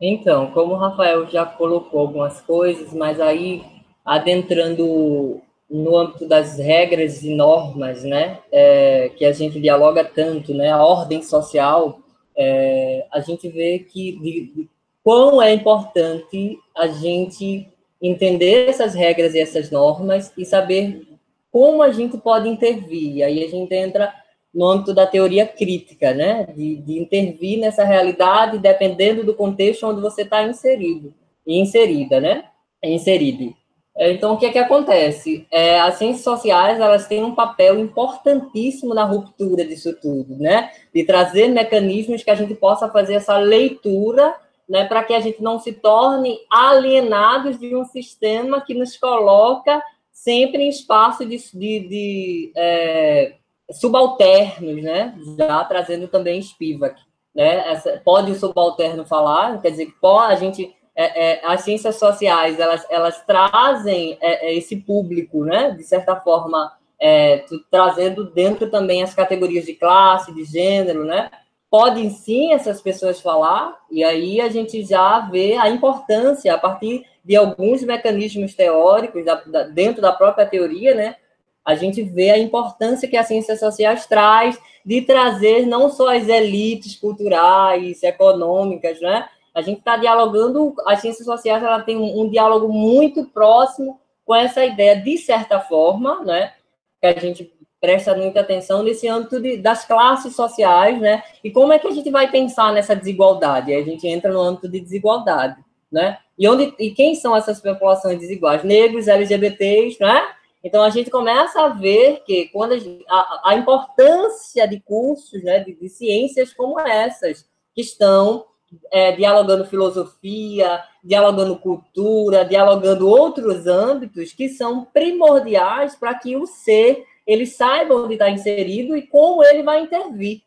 [0.00, 3.62] Então, como o Rafael já colocou algumas coisas, mas aí
[4.02, 10.72] adentrando no âmbito das regras e normas, né, é, que a gente dialoga tanto, né,
[10.72, 11.98] a ordem social,
[12.34, 14.68] é, a gente vê que de, de,
[15.04, 17.68] quão é importante a gente
[18.00, 21.06] entender essas regras e essas normas e saber
[21.50, 23.16] como a gente pode intervir.
[23.16, 24.10] E aí a gente entra
[24.54, 26.46] no âmbito da teoria crítica, né?
[26.54, 31.14] De, de intervir nessa realidade dependendo do contexto onde você está inserido
[31.46, 32.44] e inserida, né?
[32.82, 33.54] Inserido.
[33.96, 35.46] Então, o que é que acontece?
[35.50, 40.70] É, as ciências sociais, elas têm um papel importantíssimo na ruptura disso tudo, né?
[40.94, 44.34] De trazer mecanismos que a gente possa fazer essa leitura,
[44.68, 44.86] né?
[44.86, 50.62] Para que a gente não se torne alienados de um sistema que nos coloca sempre
[50.62, 53.34] em espaço de, de, de é,
[53.70, 55.14] subalternos, né?
[55.38, 57.00] Já trazendo também Spivak,
[57.34, 57.70] né?
[57.70, 62.60] Essa, pode o subalterno falar, quer dizer, pode a gente é, é, as ciências sociais
[62.60, 66.70] elas, elas trazem é, é esse público, né, de certa forma,
[67.00, 71.30] é, trazendo dentro também as categorias de classe, de gênero, né?
[71.68, 77.04] Podem sim essas pessoas falar, e aí a gente já vê a importância, a partir
[77.24, 81.16] de alguns mecanismos teóricos da, da, dentro da própria teoria, né?
[81.64, 86.28] A gente vê a importância que as ciências sociais traz de trazer não só as
[86.28, 89.28] elites culturais, econômicas, né?
[89.54, 94.34] A gente está dialogando, as ciências sociais ela tem um, um, diálogo muito próximo com
[94.34, 96.52] essa ideia, de certa forma, né,
[97.00, 101.72] que a gente presta muita atenção nesse âmbito de, das classes sociais, né, e como
[101.72, 103.74] é que a gente vai pensar nessa desigualdade?
[103.74, 105.56] A gente entra no âmbito de desigualdade,
[105.90, 108.64] né, e, onde, e quem são essas populações desiguais?
[108.64, 110.22] Negros, LGBTs, né,
[110.62, 112.74] então a gente começa a ver que quando
[113.08, 118.46] a, a, a importância de cursos, né, de, de ciências como essas, que estão
[118.90, 127.04] é, dialogando filosofia, dialogando cultura, dialogando outros âmbitos que são primordiais para que o ser
[127.26, 130.42] ele saiba onde está inserido e como ele vai intervir.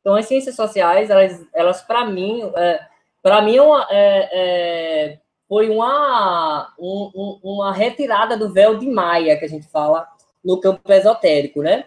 [0.00, 2.80] Então, as ciências sociais, elas, elas para mim, é,
[3.22, 5.18] para mim é uma, é, é,
[5.48, 10.06] foi uma, um, uma retirada do véu de Maia, que a gente fala
[10.44, 11.86] no campo esotérico, né?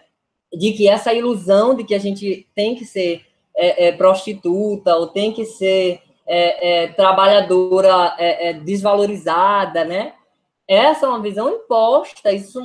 [0.52, 3.24] De que essa ilusão de que a gente tem que ser
[3.56, 10.14] é, é, prostituta ou tem que ser é, é trabalhadora é, é, desvalorizada, né?
[10.68, 12.60] Essa é uma visão imposta, isso,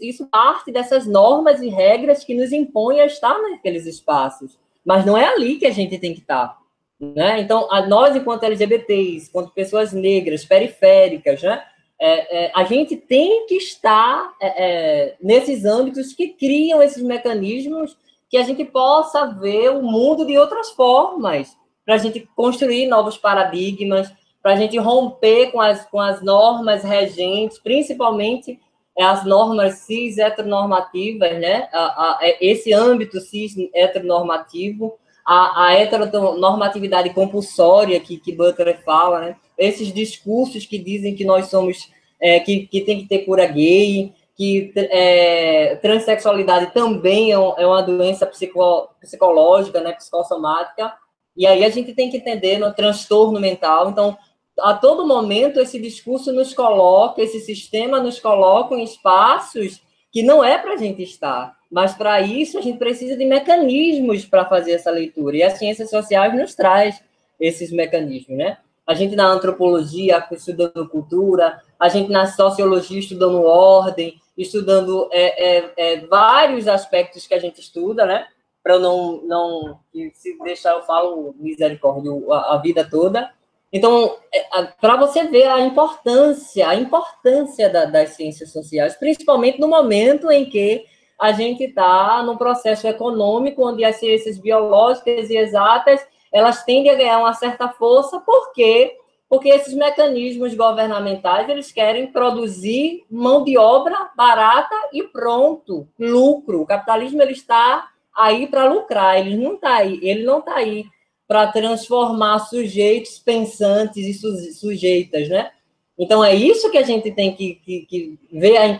[0.00, 4.58] isso parte dessas normas e regras que nos impõem a estar naqueles espaços.
[4.84, 6.61] Mas não é ali que a gente tem que estar.
[7.02, 7.40] Né?
[7.40, 11.64] Então, a, nós, enquanto LGBTs, enquanto pessoas negras, periféricas, né?
[12.00, 17.96] É, é, a gente tem que estar é, é nesses âmbitos que criam esses mecanismos
[18.28, 23.16] que a gente possa ver o mundo de outras formas, para a gente construir novos
[23.18, 24.10] paradigmas,
[24.40, 28.60] para a gente romper com as, com as normas regentes, principalmente
[28.96, 31.68] é, as normas cis heteronormativas, né?
[31.72, 39.20] A, a, é, esse âmbito cis heteronormativo, a, a heteronormatividade compulsória que, que Butler fala,
[39.20, 39.36] né?
[39.56, 44.12] Esses discursos que dizem que nós somos, é, que, que tem que ter cura gay,
[44.36, 50.94] que é, transexualidade também é, um, é uma doença psico, psicológica, né, psicossomática,
[51.36, 53.90] e aí a gente tem que entender no transtorno mental.
[53.90, 54.16] Então,
[54.60, 60.44] a todo momento, esse discurso nos coloca, esse sistema nos coloca em espaços que não
[60.44, 61.56] é para a gente estar.
[61.72, 65.38] Mas, para isso, a gente precisa de mecanismos para fazer essa leitura.
[65.38, 67.02] E as ciências sociais nos traz
[67.40, 68.58] esses mecanismos, né?
[68.86, 75.72] A gente na antropologia estudando cultura, a gente na sociologia estudando ordem, estudando é, é,
[75.76, 78.26] é, vários aspectos que a gente estuda, né?
[78.62, 79.80] Para não, não
[80.12, 83.32] se deixar eu falo misericórdia a, a vida toda.
[83.72, 89.68] Então, é, para você ver a importância, a importância da, das ciências sociais, principalmente no
[89.68, 90.84] momento em que
[91.20, 96.94] a gente está num processo econômico onde as ciências biológicas e exatas elas tendem a
[96.94, 98.96] ganhar uma certa força, porque
[99.28, 106.60] porque esses mecanismos governamentais eles querem produzir mão de obra barata e pronto, lucro.
[106.60, 110.84] O capitalismo ele está aí para lucrar, ele não está aí, ele não está aí
[111.26, 115.50] para transformar sujeitos pensantes e sujeitas, né?
[115.98, 118.78] Então é isso que a gente tem que, que, que ver aí,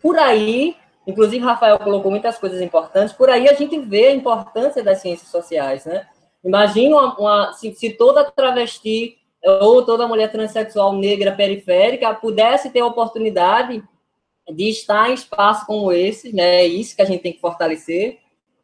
[0.00, 0.74] por aí.
[1.06, 3.12] Inclusive Rafael colocou muitas coisas importantes.
[3.12, 6.06] Por aí a gente vê a importância das ciências sociais, né?
[6.44, 12.80] Imagina uma, uma se, se toda travesti ou toda mulher transexual negra periférica pudesse ter
[12.80, 13.82] a oportunidade
[14.48, 16.62] de estar em espaços como esse, né?
[16.62, 18.18] É isso que a gente tem que fortalecer.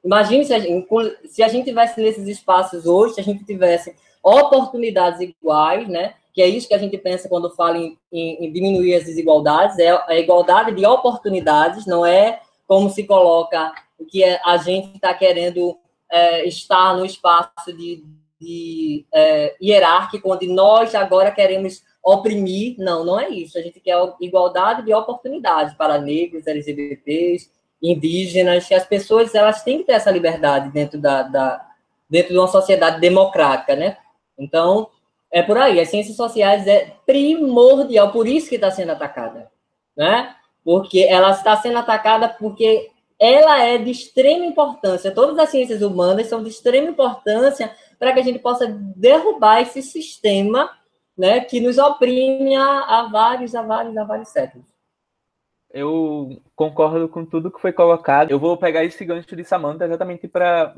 [0.04, 0.86] Imagine se a gente,
[1.26, 6.14] se a gente tivesse nesses espaços hoje, se a gente tivesse oportunidades iguais, né?
[6.38, 9.76] Que é isso que a gente pensa quando fala em, em, em diminuir as desigualdades,
[9.80, 13.72] é a igualdade de oportunidades, não é como se coloca
[14.08, 15.76] que é, a gente está querendo
[16.08, 18.04] é, estar no espaço de
[18.40, 22.76] de é, hierárquico, onde nós agora queremos oprimir.
[22.78, 23.58] Não, não é isso.
[23.58, 27.50] A gente quer igualdade de oportunidades para negros, LGBTs,
[27.82, 31.66] indígenas, que as pessoas elas têm que ter essa liberdade dentro da, da
[32.08, 33.98] dentro de uma sociedade democrática, né?
[34.38, 34.88] Então,
[35.30, 35.80] é por aí.
[35.80, 39.50] As ciências sociais é primordial, por isso que está sendo atacada,
[39.96, 40.34] né?
[40.64, 45.10] Porque ela está sendo atacada porque ela é de extrema importância.
[45.10, 49.82] Todas as ciências humanas são de extrema importância para que a gente possa derrubar esse
[49.82, 50.70] sistema,
[51.16, 54.67] né, que nos oprime há, há vários, há vários, há vários séculos.
[55.70, 58.30] Eu concordo com tudo que foi colocado.
[58.30, 60.74] Eu vou pegar esse gancho de Samantha exatamente para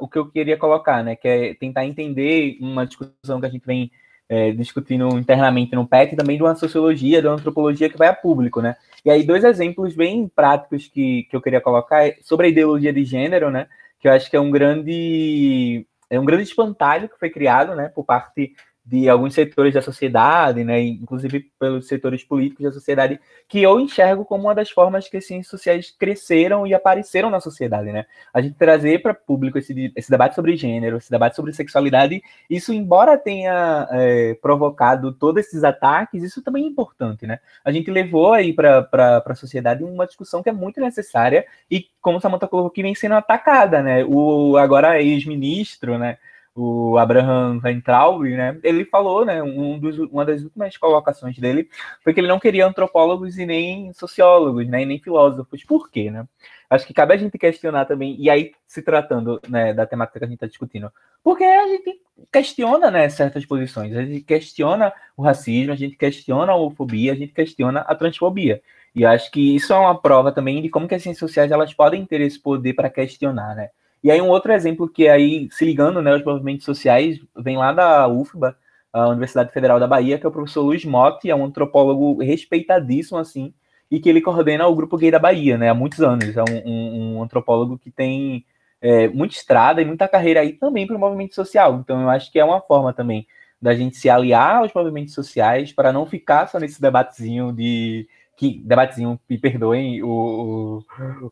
[0.00, 1.16] o que eu queria colocar, né?
[1.16, 3.90] Que é tentar entender uma discussão que a gente vem
[4.28, 8.08] é, discutindo internamente no PET e também de uma sociologia, de uma antropologia que vai
[8.08, 8.76] a público, né?
[9.04, 12.92] E aí, dois exemplos bem práticos que, que eu queria colocar é sobre a ideologia
[12.92, 13.66] de gênero, né?
[14.00, 17.88] Que eu acho que é um grande é um grande espantalho que foi criado, né,
[17.88, 23.62] por parte de alguns setores da sociedade, né, inclusive pelos setores políticos da sociedade, que
[23.62, 27.92] eu enxergo como uma das formas que as ciências sociais cresceram e apareceram na sociedade,
[27.92, 28.06] né?
[28.34, 32.72] A gente trazer para público esse, esse debate sobre gênero, esse debate sobre sexualidade, isso,
[32.72, 37.38] embora tenha é, provocado todos esses ataques, isso também é importante, né?
[37.64, 38.88] A gente levou aí para
[39.24, 43.14] a sociedade uma discussão que é muito necessária e, como Samantha colocou, que vem sendo
[43.14, 44.04] atacada, né?
[44.04, 46.18] O agora ex-ministro, né?
[46.54, 51.68] O Abraham Weintraub, né, ele falou, né, um dos, uma das últimas colocações dele
[52.02, 55.64] foi que ele não queria antropólogos e nem sociólogos, né, e nem filósofos.
[55.64, 56.26] Por quê, né?
[56.68, 60.24] Acho que cabe a gente questionar também, e aí se tratando né, da temática que
[60.24, 60.90] a gente está discutindo,
[61.22, 62.00] porque a gente
[62.32, 67.16] questiona né, certas posições, a gente questiona o racismo, a gente questiona a homofobia, a
[67.16, 68.62] gente questiona a transfobia.
[68.94, 71.72] E acho que isso é uma prova também de como que as ciências sociais elas
[71.72, 73.70] podem ter esse poder para questionar, né?
[74.02, 77.72] E aí um outro exemplo que aí, se ligando né, aos movimentos sociais, vem lá
[77.72, 78.56] da UFBA,
[78.92, 83.18] a Universidade Federal da Bahia, que é o professor Luiz Motti, é um antropólogo respeitadíssimo,
[83.18, 83.54] assim,
[83.90, 86.36] e que ele coordena o Grupo Gay da Bahia, né, há muitos anos.
[86.36, 88.44] É um, um, um antropólogo que tem
[88.80, 91.76] é, muita estrada e muita carreira aí também para o movimento social.
[91.76, 93.26] Então eu acho que é uma forma também
[93.60, 98.60] da gente se aliar aos movimentos sociais para não ficar só nesse debatezinho de que
[98.64, 100.82] debatezinho, me perdoem o,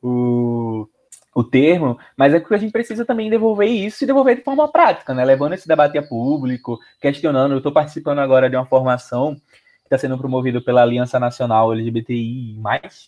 [0.00, 0.88] o, o
[1.34, 4.66] o termo, mas é que a gente precisa também devolver isso e devolver de forma
[4.70, 5.24] prática, né?
[5.24, 7.52] Levando esse debate a público, questionando.
[7.52, 12.58] Eu estou participando agora de uma formação que está sendo promovida pela Aliança Nacional LGBTI,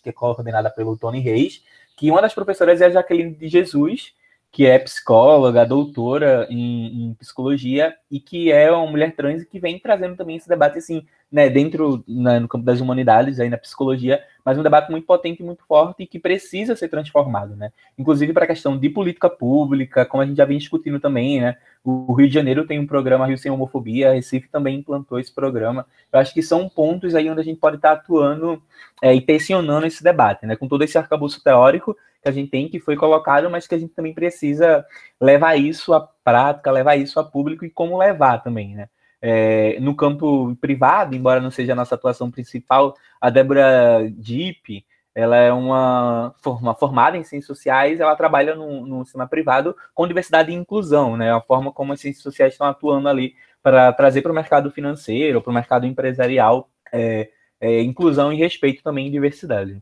[0.01, 1.61] que é coordenada pelo Tony Reis,
[1.97, 4.13] que uma das professoras é a Jaqueline de Jesus,
[4.51, 9.59] que é psicóloga, doutora em, em, psicologia e que é uma mulher trans e que
[9.59, 13.57] vem trazendo também esse debate assim, né, dentro né, no campo das humanidades, aí na
[13.57, 17.71] psicologia, mas um debate muito potente muito forte e que precisa ser transformado, né?
[17.97, 21.57] Inclusive para a questão de política pública, como a gente já vem discutindo também, né?
[21.83, 25.33] O Rio de Janeiro tem um programa Rio Sem Homofobia, a Recife também implantou esse
[25.33, 25.87] programa.
[26.11, 28.61] Eu acho que são pontos aí onde a gente pode estar atuando
[29.01, 30.55] é, e tensionando esse debate, né?
[30.55, 33.79] Com todo esse arcabouço teórico que a gente tem, que foi colocado, mas que a
[33.79, 34.85] gente também precisa
[35.19, 38.87] levar isso à prática, levar isso a público e como levar também, né?
[39.25, 45.37] É, no campo privado, embora não seja a nossa atuação principal, a Débora Dipp, ela
[45.37, 50.51] é uma, uma formada em ciências sociais, ela trabalha no, no sistema privado com diversidade
[50.51, 51.31] e inclusão, né?
[51.31, 55.41] A forma como as ciências sociais estão atuando ali para trazer para o mercado financeiro,
[55.41, 57.29] para o mercado empresarial, é,
[57.61, 59.81] é, inclusão e respeito também em diversidade.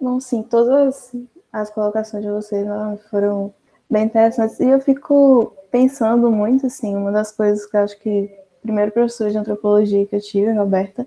[0.00, 1.12] Bom, sim, todas
[1.52, 2.64] as colocações de vocês
[3.10, 3.52] foram
[3.90, 4.60] bem interessantes.
[4.60, 8.92] E eu fico pensando muito, assim, uma das coisas que eu acho que o primeiro
[8.92, 11.06] professor de antropologia que eu tive, Roberta,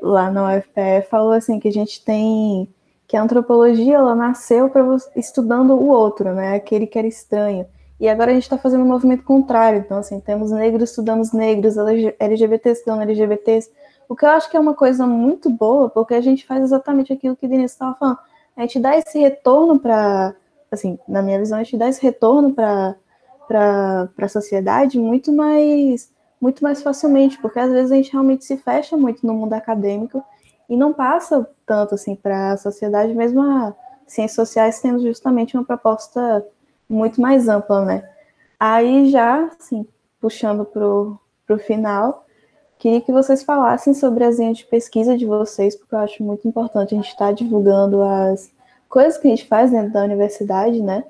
[0.00, 2.68] lá na UFPE, falou assim que a gente tem
[3.06, 4.82] que a antropologia ela nasceu para
[5.14, 6.54] estudando o outro, né?
[6.54, 7.66] Aquele que era estranho.
[8.00, 9.78] E agora a gente está fazendo um movimento contrário.
[9.78, 11.76] Então, assim, temos negros estudando os negros,
[12.18, 13.70] LGBTs estudando LGBTs.
[14.08, 17.12] O que eu acho que é uma coisa muito boa, porque a gente faz exatamente
[17.12, 18.18] aquilo que o Denise estava falando
[18.56, 20.34] a gente dá esse retorno para,
[20.70, 22.96] assim, na minha visão, a gente dá esse retorno para
[24.16, 26.12] a sociedade muito mais
[26.44, 30.22] muito mais facilmente, porque às vezes a gente realmente se fecha muito no mundo acadêmico
[30.68, 33.74] e não passa tanto assim para a sociedade, mesmo a
[34.06, 36.46] ciências sociais tendo justamente uma proposta
[36.86, 38.10] muito mais ampla, né?
[38.60, 39.86] Aí já, assim,
[40.20, 42.26] puxando para o final,
[42.76, 46.46] Queria que vocês falassem sobre as linhas de pesquisa de vocês, porque eu acho muito
[46.46, 48.52] importante a gente estar tá divulgando as
[48.90, 51.02] coisas que a gente faz dentro da universidade, né?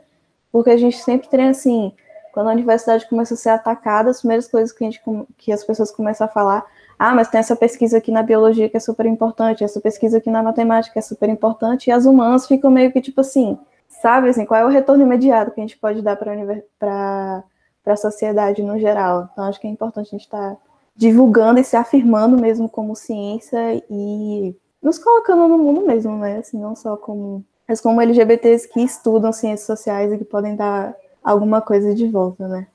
[0.52, 1.92] Porque a gente sempre tem assim,
[2.34, 5.00] quando a universidade começa a ser atacada, as primeiras coisas que, a gente,
[5.38, 6.66] que as pessoas começam a falar,
[6.98, 10.28] ah, mas tem essa pesquisa aqui na biologia que é super importante, essa pesquisa aqui
[10.28, 13.56] na matemática é super importante, e as humanas ficam meio que tipo assim,
[13.88, 17.44] sabe assim, qual é o retorno imediato que a gente pode dar para
[17.86, 19.28] a sociedade no geral?
[19.32, 20.56] Então acho que é importante a gente estar tá
[20.96, 26.38] divulgando e se afirmando mesmo como ciência e nos colocando no mundo mesmo, né?
[26.38, 30.94] Assim, não só como, mas como LGBTs que estudam ciências sociais e que podem dar
[31.24, 32.68] alguma coisa de volta, né?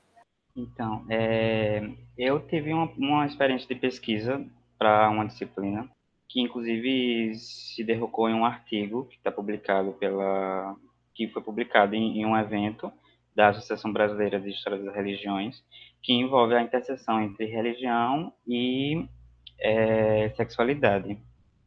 [0.56, 1.88] Então, é,
[2.18, 4.44] eu tive uma, uma experiência de pesquisa
[4.76, 5.88] para uma disciplina
[6.28, 10.76] que inclusive se derrocou em um artigo que está publicado pela
[11.14, 12.90] que foi publicado em, em, um evento
[13.34, 15.62] da Associação Brasileira de História das Religiões
[16.02, 19.06] que envolve a interseção entre religião e
[19.58, 21.18] é, sexualidade,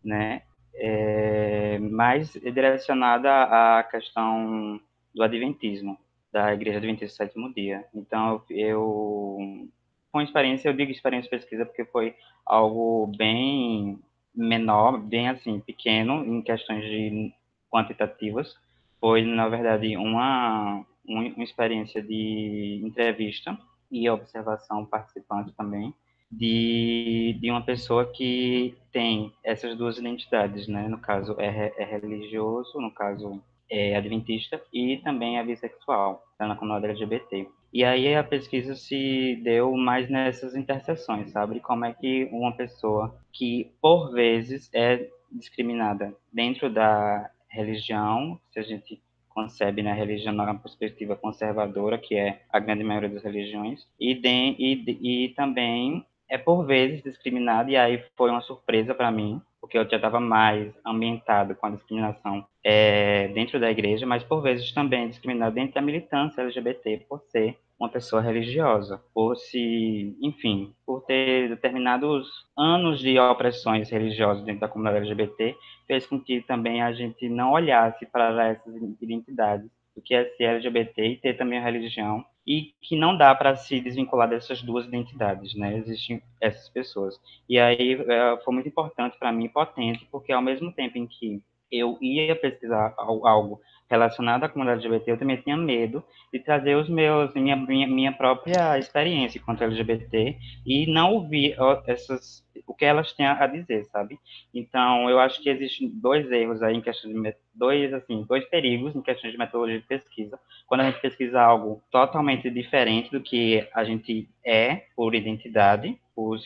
[0.03, 0.41] né?
[0.75, 4.79] É, mais direcionada à questão
[5.13, 5.99] do adventismo
[6.33, 7.85] da Igreja Adventista do Sétimo Dia.
[7.93, 9.69] Então eu
[10.13, 12.15] uma experiência, eu digo experiência de pesquisa porque foi
[12.45, 13.99] algo bem
[14.35, 17.33] menor, bem assim, pequeno em questões de
[17.71, 18.55] quantitativas.
[18.99, 23.57] Foi, na verdade, uma, uma experiência de entrevista
[23.91, 25.93] e observação participante também
[26.31, 30.87] de, de uma pessoa que tem essas duas identidades, né?
[30.87, 36.55] No caso, é, é religioso, no caso, é adventista e também é bissexual, tá na
[36.55, 37.47] comunidade LGBT.
[37.73, 41.59] E aí a pesquisa se deu mais nessas interseções, sabe?
[41.59, 48.63] Como é que uma pessoa que, por vezes, é discriminada dentro da religião, se a
[48.63, 53.87] gente concebe né, a religião numa perspectiva conservadora, que é a grande maioria das religiões,
[53.99, 59.11] e, de, e, e também é por vezes discriminada, e aí foi uma surpresa para
[59.11, 59.41] mim,
[59.73, 64.39] porque eu já estava mais ambientado com a discriminação é, dentro da igreja, mas por
[64.39, 70.75] vezes também discriminado dentro da militância LGBT por ser uma pessoa religiosa, por se, enfim,
[70.85, 75.55] por ter determinados anos de opressões religiosas dentro da comunidade LGBT,
[75.87, 80.45] fez com que também a gente não olhasse para essas identidades, do que é ser
[80.45, 84.85] LGBT e ter também a religião, e que não dá para se desvincular dessas duas
[84.85, 85.77] identidades, né?
[85.77, 87.19] Existem essas pessoas.
[87.47, 91.41] E aí é, foi muito importante para mim, potente, porque ao mesmo tempo em que
[91.71, 93.61] eu ia pesquisar algo
[93.93, 98.11] relacionado à comunidade LGBT, eu também tinha medo de trazer os meus, minha, minha, minha
[98.11, 100.35] própria experiência quanto LGBT
[100.65, 104.19] e não ouvir essas, o que elas têm a dizer, sabe?
[104.53, 108.95] Então, eu acho que existem dois erros aí em questão de dois assim, dois perigos
[108.95, 110.39] em questão de metodologia de pesquisa.
[110.65, 116.39] Quando a gente pesquisa algo totalmente diferente do que a gente é por identidade, por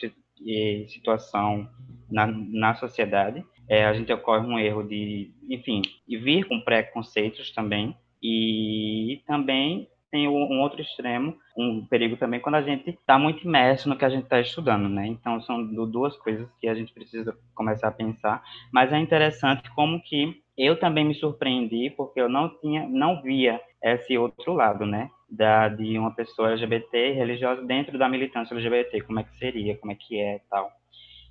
[0.86, 1.68] situação
[2.10, 7.96] na, na sociedade, é, a gente ocorre um erro de, enfim, vir com preconceitos também,
[8.22, 13.88] e também tem um outro extremo, um perigo também, quando a gente está muito imerso
[13.88, 15.06] no que a gente está estudando, né?
[15.06, 18.42] Então, são duas coisas que a gente precisa começar a pensar,
[18.72, 23.60] mas é interessante como que eu também me surpreendi, porque eu não tinha, não via
[23.82, 25.10] esse outro lado, né?
[25.30, 29.92] Da, de uma pessoa LGBT religiosa dentro da militância LGBT, como é que seria, como
[29.92, 30.72] é que é tal.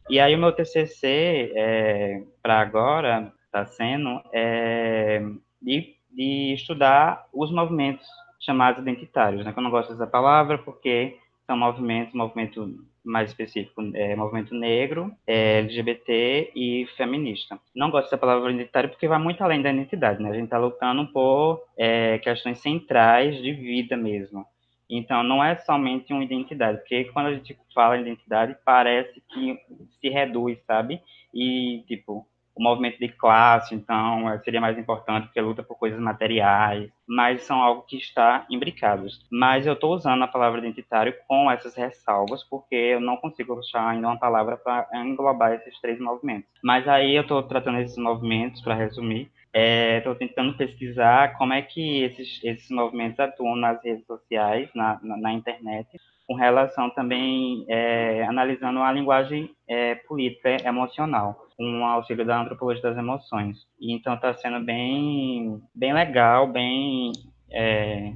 [0.10, 5.22] E aí o meu TCC é, para agora está sendo é,
[5.62, 8.08] de, de estudar os movimentos
[8.40, 9.52] chamados identitários, né?
[9.52, 15.12] Que eu não gosto dessa palavra porque são movimentos, movimento mais específico, é, movimento negro,
[15.26, 17.60] é, LGBT e feminista.
[17.76, 20.30] Não gosto dessa palavra identitário porque vai muito além da identidade, né?
[20.30, 24.46] A gente está lutando por é, questões centrais de vida mesmo.
[24.90, 29.60] Então, não é somente uma identidade, porque quando a gente fala identidade, parece que
[30.00, 31.02] se reduz, sabe?
[31.34, 32.26] E, tipo,
[32.58, 37.44] o movimento de classe, então, é, seria mais importante porque luta por coisas materiais, mas
[37.44, 39.26] são algo que está imbricados.
[39.32, 43.88] Mas eu estou usando a palavra identitário com essas ressalvas, porque eu não consigo achar
[43.88, 46.50] ainda uma palavra para englobar esses três movimentos.
[46.64, 51.64] Mas aí eu estou tratando esses movimentos, para resumir, Estou é, tentando pesquisar como é
[51.64, 55.88] que esses, esses movimentos atuam nas redes sociais, na, na, na internet,
[56.28, 62.84] com relação também, é, analisando a linguagem é, política emocional, com o auxílio da antropologia
[62.84, 63.58] das emoções.
[63.80, 67.12] E, então está sendo bem, bem legal, bem,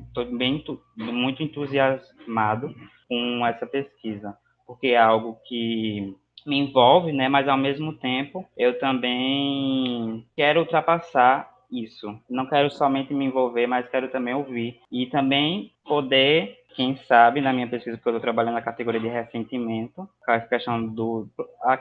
[0.08, 0.64] estou é, bem
[0.96, 2.76] muito entusiasmado
[3.10, 4.38] com essa pesquisa,
[4.68, 6.16] porque é algo que
[6.46, 7.30] me envolve, né?
[7.30, 12.20] Mas ao mesmo tempo eu também quero ultrapassar isso.
[12.30, 17.54] Não quero somente me envolver, mas quero também ouvir e também poder, quem sabe, na
[17.54, 21.30] minha pesquisa, porque eu estou trabalhando na categoria de ressentimento, a questão do,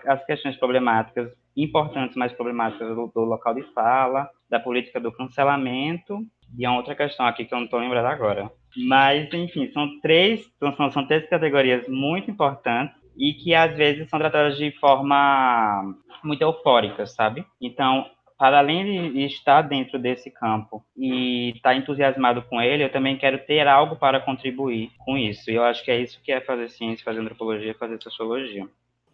[0.07, 6.21] as questões problemáticas importantes, mas problemáticas do, do local de fala, da política do cancelamento
[6.57, 8.51] e uma outra questão aqui que eu não estou lembrando agora.
[8.77, 14.19] Mas, enfim, são três, são, são três categorias muito importantes e que às vezes são
[14.19, 17.45] tratadas de forma muito eufórica, sabe?
[17.61, 18.07] Então,
[18.41, 23.39] para além de estar dentro desse campo e estar entusiasmado com ele, eu também quero
[23.41, 25.51] ter algo para contribuir com isso.
[25.51, 28.67] E eu acho que é isso que é fazer ciência, fazer antropologia, fazer sociologia.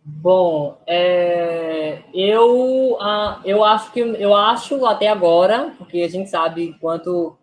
[0.05, 2.97] Bom, é, eu,
[3.45, 7.37] eu acho que eu acho até agora, porque a gente sabe quanto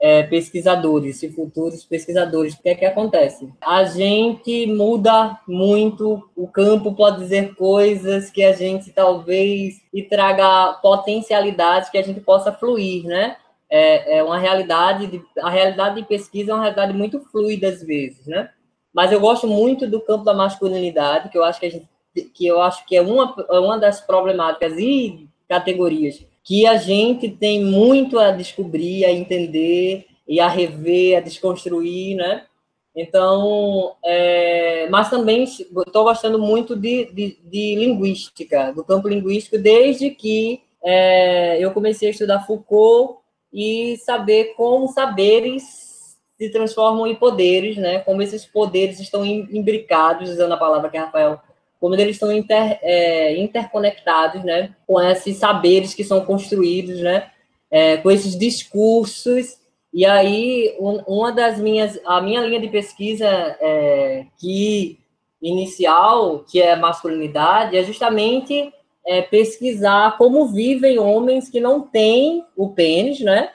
[0.00, 3.52] é, pesquisadores e futuros pesquisadores, o que é que acontece?
[3.60, 10.72] A gente muda muito, o campo pode dizer coisas que a gente talvez e traga
[10.80, 13.36] potencialidades que a gente possa fluir, né?
[13.68, 17.82] É, é uma realidade, de, a realidade de pesquisa é uma realidade muito fluida às
[17.82, 18.48] vezes, né?
[18.92, 21.88] Mas eu gosto muito do campo da masculinidade, que eu acho que a gente,
[22.34, 27.64] que eu acho que é uma, uma das problemáticas e categorias que a gente tem
[27.64, 32.44] muito a descobrir, a entender e a rever, a desconstruir, né?
[32.92, 40.10] Então, é, mas também estou gostando muito de, de, de, linguística, do campo linguístico, desde
[40.10, 43.20] que é, eu comecei a estudar Foucault
[43.52, 48.00] e saber como saberes se transformam em poderes, né?
[48.00, 51.40] Como esses poderes estão imbricados, usando a palavra que Rafael
[51.80, 57.30] como eles estão inter, é, interconectados, né, com esses saberes que são construídos, né,
[57.70, 59.58] é, com esses discursos.
[59.92, 64.98] E aí, um, uma das minhas, a minha linha de pesquisa é, que
[65.40, 68.72] inicial, que é masculinidade, é justamente
[69.06, 73.50] é, pesquisar como vivem homens que não têm o pênis, né?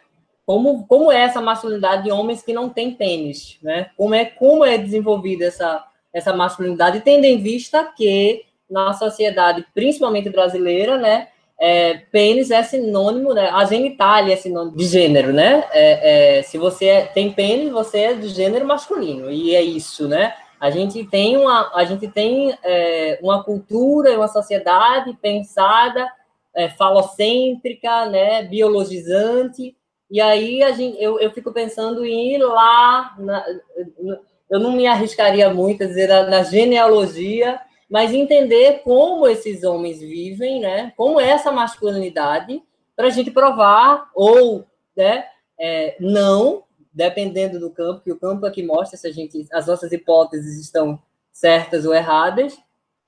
[0.46, 3.92] Como, como é essa masculinidade de homens que não têm pênis, né?
[3.96, 5.84] Como é, como é desenvolvida essa
[6.16, 11.28] essa masculinidade, tendo em vista que na sociedade, principalmente brasileira, né,
[11.60, 16.58] é, pênis é sinônimo, né, a genitália é sinônimo de gênero, né, é, é, se
[16.58, 21.04] você é, tem pênis, você é de gênero masculino, e é isso, né, a gente
[21.06, 26.10] tem uma, a gente tem é, uma cultura, uma sociedade pensada,
[26.56, 29.76] é, falocêntrica, né, biologizante,
[30.10, 33.44] e aí a gente, eu, eu fico pensando em ir lá na,
[34.50, 40.60] eu não me arriscaria muito a dizer na genealogia, mas entender como esses homens vivem,
[40.60, 40.94] né?
[40.96, 42.62] Como é essa masculinidade,
[42.96, 44.66] para a gente provar ou,
[44.96, 45.26] né?
[45.60, 49.68] É, não, dependendo do campo, que o campo é que mostra se a gente, as
[49.68, 51.00] nossas hipóteses estão
[51.32, 52.58] certas ou erradas,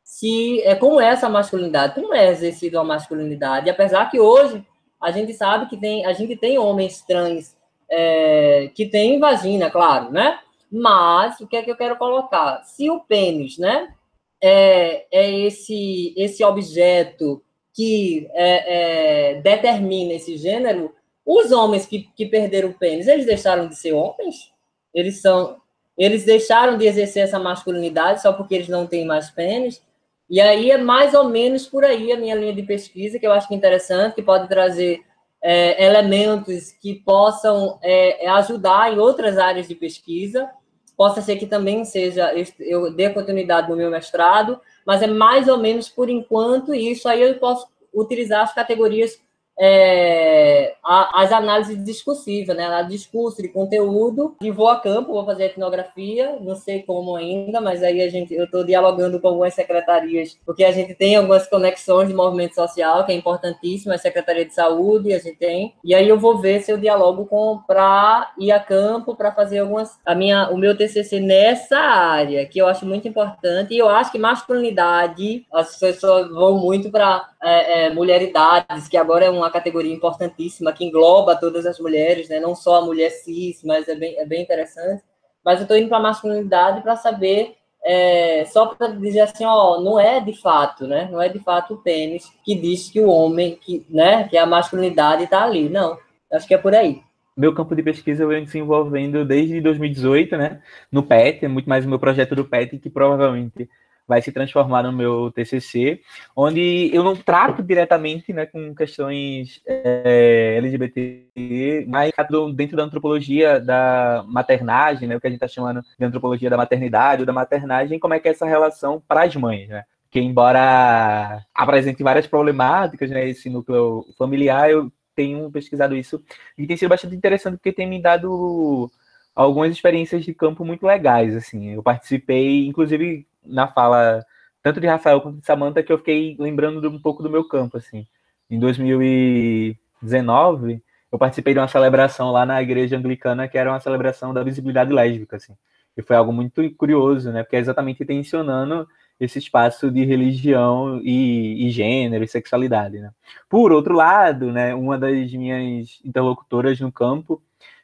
[0.04, 4.66] se é como é essa masculinidade, como é exercida a masculinidade, apesar que hoje
[5.02, 7.56] a gente sabe que tem, a gente tem homens trans
[7.90, 10.40] é, que têm vagina, claro, né?
[10.72, 12.64] Mas o que é que eu quero colocar?
[12.64, 13.94] Se o pênis, né,
[14.42, 17.44] é, é esse esse objeto
[17.74, 20.94] que é, é, determina esse gênero,
[21.26, 24.52] os homens que, que perderam o pênis, eles deixaram de ser homens?
[24.94, 25.58] Eles são
[25.98, 29.82] eles deixaram de exercer essa masculinidade só porque eles não têm mais pênis?
[30.30, 33.32] E aí é mais ou menos por aí a minha linha de pesquisa, que eu
[33.32, 35.02] acho que é interessante, que pode trazer
[35.42, 40.50] é, elementos que possam é, é, ajudar em outras áreas de pesquisa.
[40.96, 45.58] Possa ser que também seja, eu dê continuidade no meu mestrado, mas é mais ou
[45.58, 47.08] menos por enquanto isso.
[47.08, 49.20] Aí eu posso utilizar as categorias
[49.60, 52.68] é, as análises discursivas, né?
[52.68, 57.60] A discurso de conteúdo, e vou a campo, vou fazer etnografia, não sei como ainda,
[57.60, 61.48] mas aí a gente, eu estou dialogando com algumas secretarias, porque a gente tem algumas
[61.48, 65.96] conexões de movimento social, que é importantíssimo, a Secretaria de Saúde, a gente tem, e
[65.96, 69.98] aí eu vou ver se eu dialogo com para ir a campo para fazer algumas
[70.06, 74.12] a minha o meu TCC nessa área, que eu acho muito importante, e eu acho
[74.12, 79.94] que masculinidade, as pessoas vão muito para é, é, mulheridades, que agora é uma categoria
[79.94, 82.40] importantíssima que engloba todas as mulheres, né?
[82.40, 85.04] não só a mulher cis, mas é bem, é bem interessante.
[85.44, 89.80] Mas eu estou indo para a masculinidade para saber, é, só para dizer assim, ó,
[89.80, 91.08] não é de fato, né?
[91.10, 94.46] Não é de fato o pênis que diz que o homem, que, né, que a
[94.46, 95.70] masculinidade está ali.
[95.70, 95.98] Não,
[96.32, 97.02] acho que é por aí
[97.38, 100.60] meu campo de pesquisa eu venho desenvolvendo desde 2018, né?
[100.92, 103.70] No PET, é muito mais o meu projeto do PET, que provavelmente
[104.08, 106.02] vai se transformar no meu TCC,
[106.36, 112.12] onde eu não trato diretamente né, com questões é, LGBT, mas
[112.56, 116.58] dentro da antropologia da maternagem, né, o que a gente está chamando de antropologia da
[116.58, 119.84] maternidade ou da maternagem, como é que é essa relação para as mães, né?
[120.10, 126.24] Que embora apresente várias problemáticas, né, esse núcleo familiar, eu tenho pesquisado isso
[126.58, 128.90] e tem sido bastante interessante porque tem me dado
[129.38, 131.74] algumas experiências de campo muito legais, assim.
[131.74, 134.26] Eu participei, inclusive, na fala
[134.62, 137.78] tanto de Rafael quanto de Samantha que eu fiquei lembrando um pouco do meu campo,
[137.78, 138.06] assim.
[138.50, 140.82] Em 2019,
[141.12, 144.92] eu participei de uma celebração lá na igreja anglicana que era uma celebração da visibilidade
[144.92, 145.56] lésbica, assim.
[145.96, 147.44] E foi algo muito curioso, né?
[147.44, 148.88] Porque é exatamente tensionando
[149.20, 153.00] esse espaço de religião e, e gênero e sexualidade.
[153.00, 153.12] Né?
[153.50, 157.42] Por outro lado, né, uma das minhas interlocutoras no campo,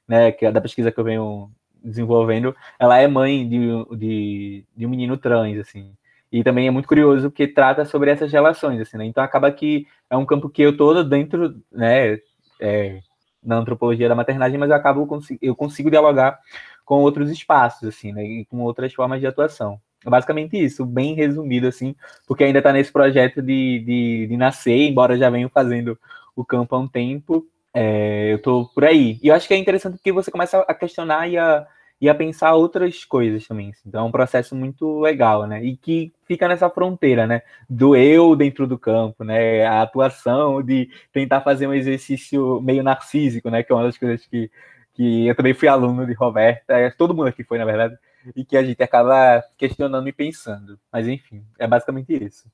[0.08, 1.52] né, que é da pesquisa que eu venho
[1.84, 5.94] desenvolvendo, ela é mãe de, de, de um menino trans, assim.
[6.32, 9.06] E também é muito curioso porque trata sobre essas relações, assim, né?
[9.06, 12.20] Então acaba que é um campo que eu tô dentro, né,
[12.60, 13.00] é,
[13.44, 15.08] na antropologia da maternagem, mas eu acabo
[15.42, 16.40] eu consigo dialogar
[16.86, 19.80] com outros espaços, assim, né, e com outras formas de atuação.
[20.06, 21.96] É basicamente isso, bem resumido, assim,
[22.28, 25.98] porque ainda está nesse projeto de, de, de, nascer, embora já venho fazendo
[26.36, 29.20] o campo há um tempo, é, eu estou por aí.
[29.22, 31.66] E eu acho que é interessante porque você começa a questionar e a,
[32.04, 33.70] e a pensar outras coisas também.
[33.70, 33.84] Assim.
[33.88, 35.64] Então é um processo muito legal, né?
[35.64, 37.44] E que fica nessa fronteira, né?
[37.70, 39.66] Do eu dentro do campo, né?
[39.66, 43.64] A atuação de tentar fazer um exercício meio narcísico, né?
[43.64, 44.52] Que é uma das coisas que,
[44.94, 47.98] que eu também fui aluno de Roberta, é, todo mundo aqui foi, na verdade,
[48.36, 50.78] e que a gente acaba questionando e pensando.
[50.92, 52.52] Mas enfim, é basicamente isso.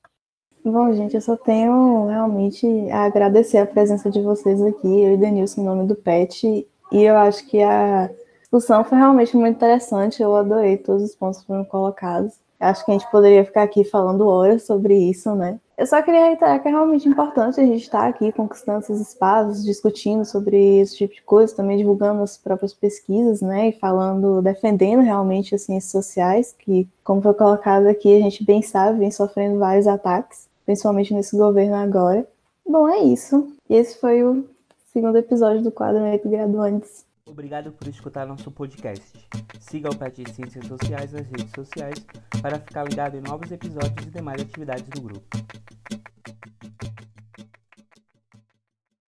[0.64, 5.16] Bom, gente, eu só tenho realmente a agradecer a presença de vocês aqui, eu e
[5.16, 6.46] Denilson, em nome do PET,
[6.92, 8.08] e eu acho que a
[8.50, 12.34] discussão foi realmente muito interessante, eu adorei todos os pontos que foram colocados.
[12.58, 15.58] Acho que a gente poderia ficar aqui falando horas sobre isso, né?
[15.78, 19.64] Eu só queria reiterar que é realmente importante a gente estar aqui conquistando esses espaços,
[19.64, 23.68] discutindo sobre esse tipo de coisa, também divulgando as próprias pesquisas, né?
[23.68, 28.60] E falando, defendendo realmente as ciências sociais, que, como foi colocado aqui, a gente bem
[28.60, 32.28] sabe, vem sofrendo vários ataques, principalmente nesse governo agora.
[32.68, 33.50] Bom, é isso.
[33.70, 34.44] E esse foi o
[34.92, 37.08] segundo episódio do quadro Meio Graduantes.
[37.30, 39.28] Obrigado por escutar nosso podcast.
[39.60, 42.04] Siga o PET Ciências Sociais nas redes sociais
[42.42, 45.38] para ficar ligado em novos episódios e demais atividades do grupo.